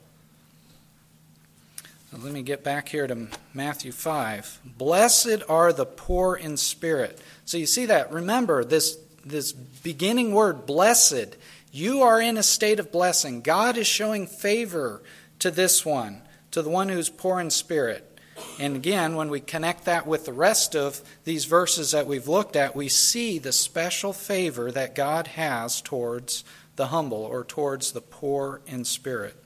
Now, 2.10 2.18
let 2.24 2.32
me 2.32 2.42
get 2.42 2.64
back 2.64 2.88
here 2.88 3.06
to 3.06 3.28
Matthew 3.54 3.92
5. 3.92 4.62
Blessed 4.76 5.44
are 5.48 5.72
the 5.72 5.86
poor 5.86 6.34
in 6.34 6.56
spirit. 6.56 7.20
So 7.44 7.56
you 7.56 7.66
see 7.66 7.86
that. 7.86 8.12
Remember 8.12 8.64
this, 8.64 8.98
this 9.24 9.52
beginning 9.52 10.34
word, 10.34 10.66
blessed. 10.66 11.36
You 11.76 12.00
are 12.00 12.22
in 12.22 12.38
a 12.38 12.42
state 12.42 12.80
of 12.80 12.90
blessing. 12.90 13.42
God 13.42 13.76
is 13.76 13.86
showing 13.86 14.26
favor 14.26 15.02
to 15.40 15.50
this 15.50 15.84
one, 15.84 16.22
to 16.52 16.62
the 16.62 16.70
one 16.70 16.88
who's 16.88 17.10
poor 17.10 17.38
in 17.38 17.50
spirit. 17.50 18.18
And 18.58 18.76
again, 18.76 19.14
when 19.14 19.28
we 19.28 19.40
connect 19.40 19.84
that 19.84 20.06
with 20.06 20.24
the 20.24 20.32
rest 20.32 20.74
of 20.74 21.02
these 21.24 21.44
verses 21.44 21.90
that 21.90 22.06
we've 22.06 22.28
looked 22.28 22.56
at, 22.56 22.74
we 22.74 22.88
see 22.88 23.38
the 23.38 23.52
special 23.52 24.14
favor 24.14 24.72
that 24.72 24.94
God 24.94 25.26
has 25.26 25.82
towards 25.82 26.44
the 26.76 26.86
humble 26.86 27.22
or 27.22 27.44
towards 27.44 27.92
the 27.92 28.00
poor 28.00 28.62
in 28.66 28.86
spirit. 28.86 29.36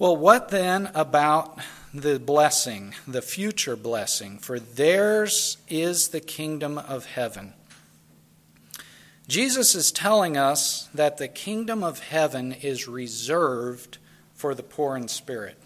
Well, 0.00 0.16
what 0.16 0.48
then 0.48 0.90
about 0.96 1.60
the 1.94 2.18
blessing, 2.18 2.92
the 3.06 3.22
future 3.22 3.76
blessing? 3.76 4.38
For 4.38 4.58
theirs 4.58 5.58
is 5.68 6.08
the 6.08 6.20
kingdom 6.20 6.76
of 6.76 7.06
heaven. 7.06 7.54
Jesus 9.28 9.74
is 9.74 9.92
telling 9.92 10.38
us 10.38 10.88
that 10.94 11.18
the 11.18 11.28
kingdom 11.28 11.84
of 11.84 12.00
heaven 12.00 12.52
is 12.52 12.88
reserved 12.88 13.98
for 14.32 14.54
the 14.54 14.62
poor 14.62 14.96
in 14.96 15.06
spirit. 15.06 15.58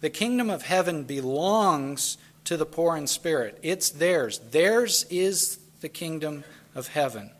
The 0.00 0.10
kingdom 0.10 0.50
of 0.50 0.62
heaven 0.62 1.04
belongs 1.04 2.18
to 2.44 2.58
the 2.58 2.66
poor 2.66 2.98
in 2.98 3.06
spirit. 3.06 3.58
It's 3.62 3.88
theirs. 3.88 4.38
Theirs 4.38 5.06
is 5.08 5.58
the 5.80 5.88
kingdom 5.88 6.44
of 6.74 6.88
heaven. 6.88 7.30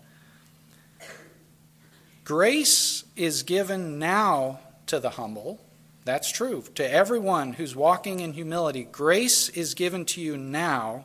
Grace 2.25 3.05
is 3.15 3.43
given 3.43 3.99
now 3.99 4.61
to 4.87 4.99
the 4.99 5.11
humble. 5.11 5.61
That's 6.07 6.33
true. 6.33 6.65
To 6.77 6.91
everyone 6.91 7.53
who's 7.53 7.77
walking 7.77 8.21
in 8.21 8.33
humility, 8.33 8.85
grace 8.91 9.51
is 9.51 9.75
given 9.75 10.07
to 10.07 10.21
you 10.23 10.39
now, 10.39 11.05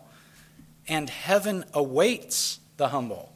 and 0.87 1.09
heaven 1.09 1.65
awaits 1.73 2.61
the 2.77 2.87
humble. 2.89 3.32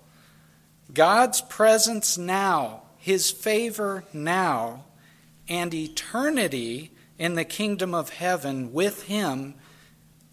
God's 0.93 1.41
presence 1.41 2.17
now, 2.17 2.83
his 2.97 3.31
favor 3.31 4.03
now, 4.13 4.85
and 5.49 5.73
eternity 5.73 6.91
in 7.17 7.35
the 7.35 7.45
kingdom 7.45 7.93
of 7.93 8.09
heaven 8.09 8.73
with 8.73 9.03
him 9.03 9.55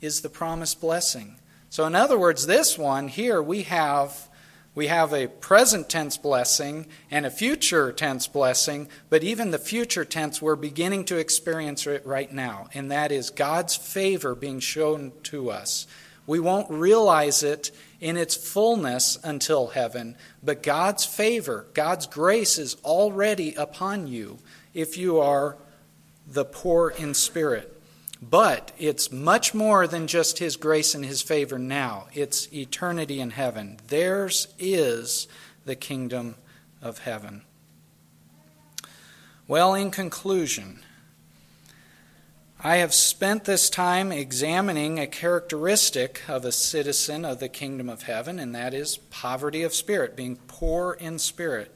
is 0.00 0.20
the 0.20 0.28
promised 0.28 0.80
blessing. 0.80 1.36
So, 1.70 1.86
in 1.86 1.94
other 1.94 2.18
words, 2.18 2.46
this 2.46 2.78
one 2.78 3.08
here 3.08 3.42
we 3.42 3.62
have. 3.62 4.28
We 4.76 4.88
have 4.88 5.12
a 5.12 5.28
present 5.28 5.88
tense 5.88 6.16
blessing 6.16 6.86
and 7.08 7.24
a 7.24 7.30
future 7.30 7.92
tense 7.92 8.26
blessing, 8.26 8.88
but 9.08 9.22
even 9.22 9.52
the 9.52 9.58
future 9.58 10.04
tense, 10.04 10.42
we're 10.42 10.56
beginning 10.56 11.04
to 11.06 11.16
experience 11.16 11.86
it 11.86 12.04
right 12.04 12.32
now, 12.32 12.68
and 12.74 12.90
that 12.90 13.12
is 13.12 13.30
God's 13.30 13.76
favor 13.76 14.34
being 14.34 14.58
shown 14.58 15.12
to 15.24 15.50
us. 15.50 15.86
We 16.26 16.40
won't 16.40 16.70
realize 16.70 17.42
it 17.42 17.70
in 18.00 18.16
its 18.16 18.34
fullness 18.34 19.18
until 19.22 19.68
heaven, 19.68 20.16
but 20.42 20.62
God's 20.62 21.04
favor, 21.04 21.66
God's 21.74 22.06
grace 22.06 22.58
is 22.58 22.76
already 22.84 23.54
upon 23.54 24.06
you 24.06 24.38
if 24.72 24.96
you 24.96 25.20
are 25.20 25.56
the 26.26 26.44
poor 26.44 26.90
in 26.90 27.14
spirit. 27.14 27.70
But 28.22 28.72
it's 28.78 29.12
much 29.12 29.52
more 29.52 29.86
than 29.86 30.06
just 30.06 30.38
His 30.38 30.56
grace 30.56 30.94
and 30.94 31.04
His 31.04 31.20
favor 31.20 31.58
now. 31.58 32.06
It's 32.14 32.50
eternity 32.52 33.20
in 33.20 33.30
heaven. 33.30 33.78
Theirs 33.88 34.48
is 34.58 35.28
the 35.66 35.76
kingdom 35.76 36.36
of 36.80 36.98
heaven. 37.00 37.42
Well, 39.46 39.74
in 39.74 39.90
conclusion, 39.90 40.80
I 42.66 42.76
have 42.76 42.94
spent 42.94 43.44
this 43.44 43.68
time 43.68 44.10
examining 44.10 44.98
a 44.98 45.06
characteristic 45.06 46.22
of 46.26 46.46
a 46.46 46.50
citizen 46.50 47.22
of 47.22 47.38
the 47.38 47.50
kingdom 47.50 47.90
of 47.90 48.04
heaven, 48.04 48.38
and 48.38 48.54
that 48.54 48.72
is 48.72 48.96
poverty 48.96 49.62
of 49.64 49.74
spirit, 49.74 50.16
being 50.16 50.36
poor 50.48 50.94
in 50.94 51.18
spirit. 51.18 51.70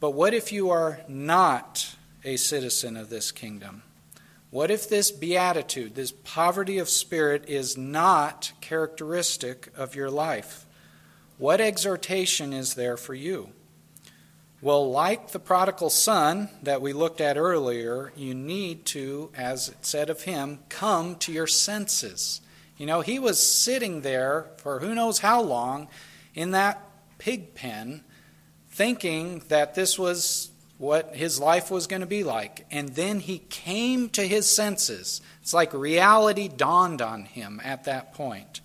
But 0.00 0.10
what 0.10 0.34
if 0.34 0.50
you 0.50 0.68
are 0.70 0.98
not 1.06 1.94
a 2.24 2.36
citizen 2.38 2.96
of 2.96 3.08
this 3.08 3.30
kingdom? 3.30 3.84
What 4.50 4.72
if 4.72 4.88
this 4.88 5.12
beatitude, 5.12 5.94
this 5.94 6.10
poverty 6.24 6.78
of 6.78 6.88
spirit, 6.88 7.44
is 7.46 7.78
not 7.78 8.50
characteristic 8.60 9.68
of 9.76 9.94
your 9.94 10.10
life? 10.10 10.66
What 11.38 11.60
exhortation 11.60 12.52
is 12.52 12.74
there 12.74 12.96
for 12.96 13.14
you? 13.14 13.50
Well, 14.64 14.90
like 14.90 15.32
the 15.32 15.40
prodigal 15.40 15.90
son 15.90 16.48
that 16.62 16.80
we 16.80 16.94
looked 16.94 17.20
at 17.20 17.36
earlier, 17.36 18.14
you 18.16 18.32
need 18.32 18.86
to, 18.86 19.30
as 19.36 19.68
it 19.68 19.84
said 19.84 20.08
of 20.08 20.22
him, 20.22 20.60
come 20.70 21.16
to 21.16 21.32
your 21.32 21.46
senses. 21.46 22.40
You 22.78 22.86
know, 22.86 23.02
he 23.02 23.18
was 23.18 23.38
sitting 23.38 24.00
there 24.00 24.46
for 24.56 24.78
who 24.78 24.94
knows 24.94 25.18
how 25.18 25.42
long 25.42 25.88
in 26.34 26.52
that 26.52 26.80
pig 27.18 27.54
pen, 27.54 28.04
thinking 28.70 29.42
that 29.48 29.74
this 29.74 29.98
was 29.98 30.50
what 30.78 31.14
his 31.14 31.38
life 31.38 31.70
was 31.70 31.86
going 31.86 32.00
to 32.00 32.06
be 32.06 32.24
like. 32.24 32.64
And 32.70 32.88
then 32.88 33.20
he 33.20 33.40
came 33.50 34.08
to 34.08 34.26
his 34.26 34.48
senses. 34.48 35.20
It's 35.42 35.52
like 35.52 35.74
reality 35.74 36.48
dawned 36.48 37.02
on 37.02 37.26
him 37.26 37.60
at 37.62 37.84
that 37.84 38.14
point. 38.14 38.62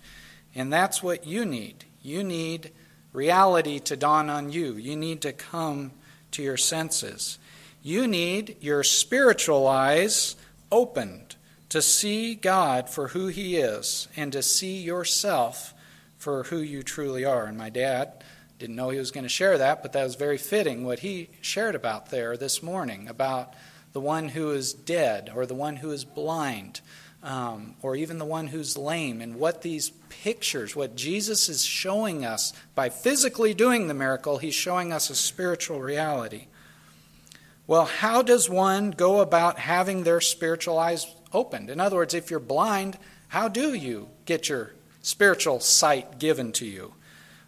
And 0.54 0.72
that's 0.72 1.02
what 1.02 1.26
you 1.26 1.44
need. 1.44 1.84
You 2.00 2.24
need 2.24 2.70
reality 3.12 3.78
to 3.80 3.96
dawn 3.96 4.30
on 4.30 4.50
you. 4.50 4.74
You 4.74 4.96
need 4.96 5.20
to 5.22 5.32
come 5.32 5.92
to 6.32 6.42
your 6.42 6.56
senses. 6.56 7.38
You 7.82 8.06
need 8.06 8.56
your 8.60 8.84
spiritual 8.84 9.66
eyes 9.66 10.36
opened 10.70 11.36
to 11.70 11.80
see 11.80 12.34
God 12.34 12.88
for 12.88 13.08
who 13.08 13.28
he 13.28 13.56
is 13.56 14.08
and 14.16 14.32
to 14.32 14.42
see 14.42 14.78
yourself 14.78 15.72
for 16.18 16.44
who 16.44 16.58
you 16.58 16.82
truly 16.82 17.24
are. 17.24 17.46
And 17.46 17.56
my 17.56 17.70
dad 17.70 18.24
didn't 18.58 18.76
know 18.76 18.90
he 18.90 18.98
was 18.98 19.10
going 19.10 19.24
to 19.24 19.30
share 19.30 19.56
that, 19.56 19.82
but 19.82 19.92
that 19.92 20.04
was 20.04 20.16
very 20.16 20.36
fitting 20.36 20.84
what 20.84 20.98
he 20.98 21.30
shared 21.40 21.74
about 21.74 22.10
there 22.10 22.36
this 22.36 22.62
morning 22.62 23.08
about 23.08 23.54
the 23.92 24.00
one 24.00 24.28
who 24.28 24.50
is 24.50 24.72
dead 24.72 25.30
or 25.34 25.46
the 25.46 25.54
one 25.54 25.76
who 25.76 25.90
is 25.90 26.04
blind 26.04 26.80
um, 27.22 27.74
or 27.82 27.96
even 27.96 28.18
the 28.18 28.24
one 28.24 28.48
who's 28.48 28.76
lame 28.76 29.20
and 29.20 29.36
what 29.36 29.62
these 29.62 29.90
pictures, 30.10 30.76
what 30.76 30.94
Jesus 30.94 31.48
is 31.48 31.64
showing 31.64 32.26
us 32.26 32.52
by 32.74 32.90
physically 32.90 33.54
doing 33.54 33.88
the 33.88 33.94
miracle, 33.94 34.36
he's 34.36 34.54
showing 34.54 34.92
us 34.92 35.08
a 35.08 35.14
spiritual 35.14 35.80
reality. 35.80 36.48
Well, 37.66 37.86
how 37.86 38.20
does 38.20 38.50
one 38.50 38.90
go 38.90 39.20
about 39.20 39.58
having 39.58 40.02
their 40.02 40.20
spiritual 40.20 40.78
eyes 40.78 41.06
opened? 41.32 41.70
In 41.70 41.80
other 41.80 41.96
words, 41.96 42.12
if 42.12 42.30
you're 42.30 42.40
blind, 42.40 42.98
how 43.28 43.48
do 43.48 43.72
you 43.72 44.08
get 44.26 44.48
your 44.48 44.72
spiritual 45.00 45.60
sight 45.60 46.18
given 46.18 46.52
to 46.52 46.66
you? 46.66 46.92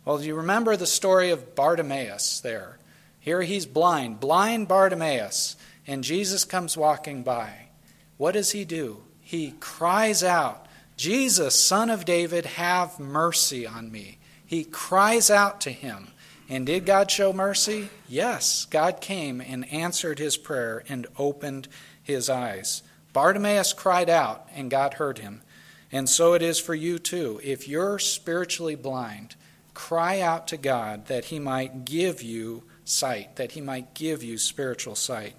Well, 0.05 0.19
do 0.19 0.25
you 0.25 0.37
remember 0.37 0.77
the 0.77 0.87
story 0.87 1.31
of 1.31 1.55
Bartimaeus 1.55 2.41
there? 2.41 2.79
Here 3.19 3.43
he's 3.43 3.67
blind, 3.67 4.21
blind 4.21 4.69
Bartimaeus, 4.69 5.57
and 5.87 6.03
Jesus 6.03 6.45
comes 6.45 6.77
walking 6.77 7.23
by. 7.23 7.69
What 8.17 8.33
does 8.33 8.53
he 8.53 8.65
do? 8.65 9.03
He 9.21 9.55
cries 9.61 10.23
out, 10.23 10.67
Jesus, 11.03 11.59
son 11.59 11.91
of 11.91 12.05
David, 12.05 12.47
have 12.47 13.01
mercy 13.01 13.67
on 13.67 13.91
me. 13.91 14.19
He 14.47 14.63
cries 14.63 15.33
out 15.33 15.61
to 15.63 15.71
him. 15.71 16.13
And 16.49 16.65
did 16.65 16.87
God 16.87 17.11
show 17.11 17.33
mercy? 17.33 17.89
Yes, 18.09 18.67
God 18.67 19.01
came 19.01 19.41
and 19.41 19.69
answered 19.73 20.21
his 20.21 20.37
prayer 20.37 20.85
and 20.89 21.09
opened 21.19 21.67
his 22.01 22.31
eyes. 22.31 22.85
Bartimaeus 23.13 23.73
cried 23.73 24.09
out, 24.09 24.49
and 24.55 24.71
God 24.71 24.95
heard 24.95 25.19
him. 25.19 25.43
And 25.91 26.09
so 26.09 26.35
it 26.35 26.43
is 26.43 26.61
for 26.61 26.73
you 26.73 27.01
too. 27.01 27.41
If 27.43 27.67
you're 27.67 27.99
spiritually 27.99 28.77
blind, 28.77 29.35
cry 29.75 30.21
out 30.21 30.47
to 30.49 30.57
God 30.57 31.07
that 31.07 31.25
He 31.25 31.41
might 31.41 31.85
give 31.85 32.23
you 32.23 32.63
sight, 32.85 33.35
that 33.35 33.53
He 33.53 33.61
might 33.61 33.93
give 33.93 34.23
you 34.23 34.39
spiritual 34.39 34.95
sight. 34.95 35.35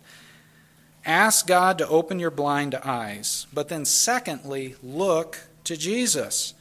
Ask 1.06 1.48
God 1.48 1.78
to 1.78 1.88
open 1.88 2.20
your 2.20 2.32
blind 2.32 2.76
eyes. 2.76 3.48
But 3.54 3.70
then, 3.70 3.86
secondly, 3.86 4.76
look 4.84 5.40
to 5.66 5.78
Jesus. 5.78 6.54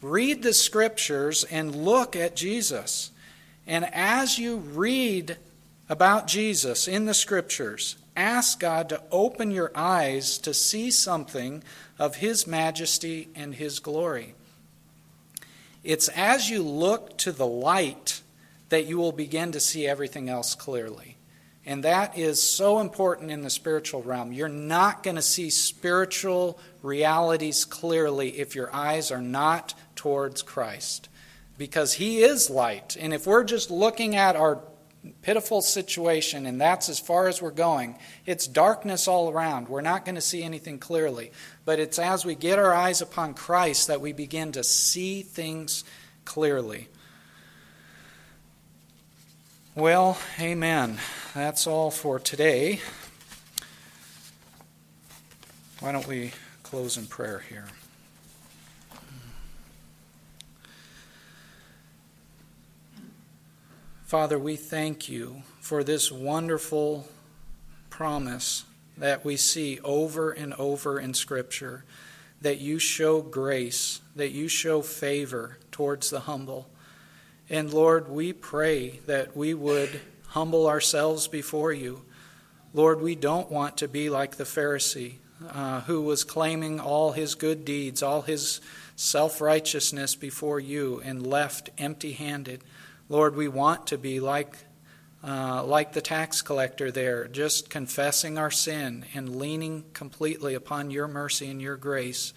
Read 0.00 0.42
the 0.42 0.52
scriptures 0.52 1.44
and 1.44 1.74
look 1.74 2.16
at 2.16 2.36
Jesus. 2.36 3.10
And 3.66 3.88
as 3.92 4.38
you 4.38 4.56
read 4.56 5.36
about 5.88 6.26
Jesus 6.26 6.88
in 6.88 7.04
the 7.04 7.14
scriptures, 7.14 7.96
ask 8.16 8.58
God 8.58 8.88
to 8.88 9.02
open 9.10 9.50
your 9.50 9.70
eyes 9.74 10.38
to 10.38 10.52
see 10.52 10.90
something 10.90 11.62
of 11.98 12.16
His 12.16 12.46
majesty 12.46 13.28
and 13.34 13.54
His 13.54 13.78
glory. 13.78 14.34
It's 15.84 16.08
as 16.08 16.50
you 16.50 16.62
look 16.62 17.16
to 17.18 17.32
the 17.32 17.46
light 17.46 18.22
that 18.68 18.86
you 18.86 18.98
will 18.98 19.12
begin 19.12 19.52
to 19.52 19.60
see 19.60 19.86
everything 19.86 20.28
else 20.28 20.54
clearly. 20.54 21.11
And 21.64 21.84
that 21.84 22.18
is 22.18 22.42
so 22.42 22.80
important 22.80 23.30
in 23.30 23.42
the 23.42 23.50
spiritual 23.50 24.02
realm. 24.02 24.32
You're 24.32 24.48
not 24.48 25.02
going 25.02 25.16
to 25.16 25.22
see 25.22 25.48
spiritual 25.48 26.58
realities 26.82 27.64
clearly 27.64 28.40
if 28.40 28.54
your 28.54 28.74
eyes 28.74 29.10
are 29.10 29.22
not 29.22 29.74
towards 29.94 30.42
Christ. 30.42 31.08
Because 31.56 31.94
He 31.94 32.22
is 32.22 32.50
light. 32.50 32.96
And 32.98 33.14
if 33.14 33.26
we're 33.26 33.44
just 33.44 33.70
looking 33.70 34.16
at 34.16 34.34
our 34.34 34.60
pitiful 35.22 35.60
situation, 35.62 36.46
and 36.46 36.60
that's 36.60 36.88
as 36.88 37.00
far 37.00 37.26
as 37.28 37.42
we're 37.42 37.50
going. 37.50 37.98
It's 38.26 38.46
darkness 38.46 39.08
all 39.08 39.30
around. 39.30 39.68
We're 39.68 39.80
not 39.80 40.04
going 40.04 40.14
to 40.14 40.20
see 40.20 40.42
anything 40.42 40.78
clearly. 40.78 41.32
But 41.64 41.80
it's 41.80 41.98
as 41.98 42.24
we 42.24 42.34
get 42.34 42.58
our 42.58 42.72
eyes 42.72 43.00
upon 43.00 43.34
Christ 43.34 43.88
that 43.88 44.00
we 44.00 44.12
begin 44.12 44.52
to 44.52 44.64
see 44.64 45.22
things 45.22 45.84
clearly. 46.24 46.88
Well, 49.74 50.18
amen. 50.38 50.98
That's 51.32 51.66
all 51.66 51.90
for 51.90 52.18
today. 52.18 52.80
Why 55.80 55.92
don't 55.92 56.06
we 56.06 56.32
close 56.62 56.98
in 56.98 57.06
prayer 57.06 57.42
here? 57.48 57.64
Father, 64.04 64.38
we 64.38 64.56
thank 64.56 65.08
you 65.08 65.42
for 65.62 65.82
this 65.82 66.12
wonderful 66.12 67.08
promise 67.88 68.64
that 68.98 69.24
we 69.24 69.38
see 69.38 69.80
over 69.82 70.32
and 70.32 70.52
over 70.52 71.00
in 71.00 71.14
Scripture 71.14 71.86
that 72.42 72.58
you 72.58 72.78
show 72.78 73.22
grace, 73.22 74.02
that 74.14 74.32
you 74.32 74.48
show 74.48 74.82
favor 74.82 75.56
towards 75.70 76.10
the 76.10 76.20
humble. 76.20 76.68
And 77.52 77.70
Lord, 77.70 78.08
we 78.08 78.32
pray 78.32 79.00
that 79.04 79.36
we 79.36 79.52
would 79.52 80.00
humble 80.28 80.66
ourselves 80.66 81.28
before 81.28 81.70
you. 81.70 82.00
Lord, 82.72 83.02
we 83.02 83.14
don't 83.14 83.50
want 83.50 83.76
to 83.76 83.88
be 83.88 84.08
like 84.08 84.36
the 84.36 84.44
Pharisee 84.44 85.16
uh, 85.50 85.82
who 85.82 86.00
was 86.00 86.24
claiming 86.24 86.80
all 86.80 87.12
his 87.12 87.34
good 87.34 87.66
deeds, 87.66 88.02
all 88.02 88.22
his 88.22 88.62
self 88.96 89.38
righteousness 89.42 90.14
before 90.14 90.60
you, 90.60 91.02
and 91.04 91.26
left 91.26 91.68
empty 91.76 92.12
handed. 92.12 92.64
Lord, 93.10 93.36
we 93.36 93.48
want 93.48 93.86
to 93.88 93.98
be 93.98 94.18
like, 94.18 94.56
uh, 95.22 95.62
like 95.62 95.92
the 95.92 96.00
tax 96.00 96.40
collector 96.40 96.90
there, 96.90 97.28
just 97.28 97.68
confessing 97.68 98.38
our 98.38 98.50
sin 98.50 99.04
and 99.12 99.36
leaning 99.36 99.84
completely 99.92 100.54
upon 100.54 100.90
your 100.90 101.06
mercy 101.06 101.50
and 101.50 101.60
your 101.60 101.76
grace. 101.76 102.32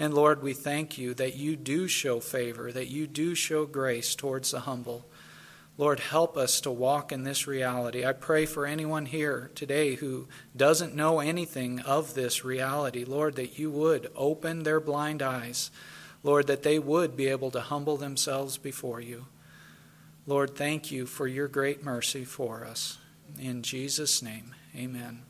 And 0.00 0.14
Lord, 0.14 0.42
we 0.42 0.54
thank 0.54 0.96
you 0.96 1.12
that 1.14 1.36
you 1.36 1.56
do 1.56 1.86
show 1.86 2.20
favor, 2.20 2.72
that 2.72 2.88
you 2.88 3.06
do 3.06 3.34
show 3.34 3.66
grace 3.66 4.14
towards 4.14 4.50
the 4.50 4.60
humble. 4.60 5.04
Lord, 5.76 6.00
help 6.00 6.38
us 6.38 6.62
to 6.62 6.70
walk 6.70 7.12
in 7.12 7.24
this 7.24 7.46
reality. 7.46 8.04
I 8.04 8.12
pray 8.12 8.46
for 8.46 8.64
anyone 8.64 9.04
here 9.04 9.50
today 9.54 9.96
who 9.96 10.26
doesn't 10.56 10.96
know 10.96 11.20
anything 11.20 11.80
of 11.80 12.14
this 12.14 12.46
reality, 12.46 13.04
Lord, 13.04 13.36
that 13.36 13.58
you 13.58 13.70
would 13.70 14.10
open 14.16 14.62
their 14.62 14.80
blind 14.80 15.20
eyes. 15.20 15.70
Lord, 16.22 16.46
that 16.46 16.62
they 16.62 16.78
would 16.78 17.14
be 17.14 17.28
able 17.28 17.50
to 17.50 17.60
humble 17.60 17.98
themselves 17.98 18.56
before 18.56 19.02
you. 19.02 19.26
Lord, 20.26 20.56
thank 20.56 20.90
you 20.90 21.04
for 21.04 21.26
your 21.26 21.48
great 21.48 21.84
mercy 21.84 22.24
for 22.24 22.64
us. 22.64 22.96
In 23.38 23.62
Jesus' 23.62 24.22
name, 24.22 24.54
amen. 24.74 25.29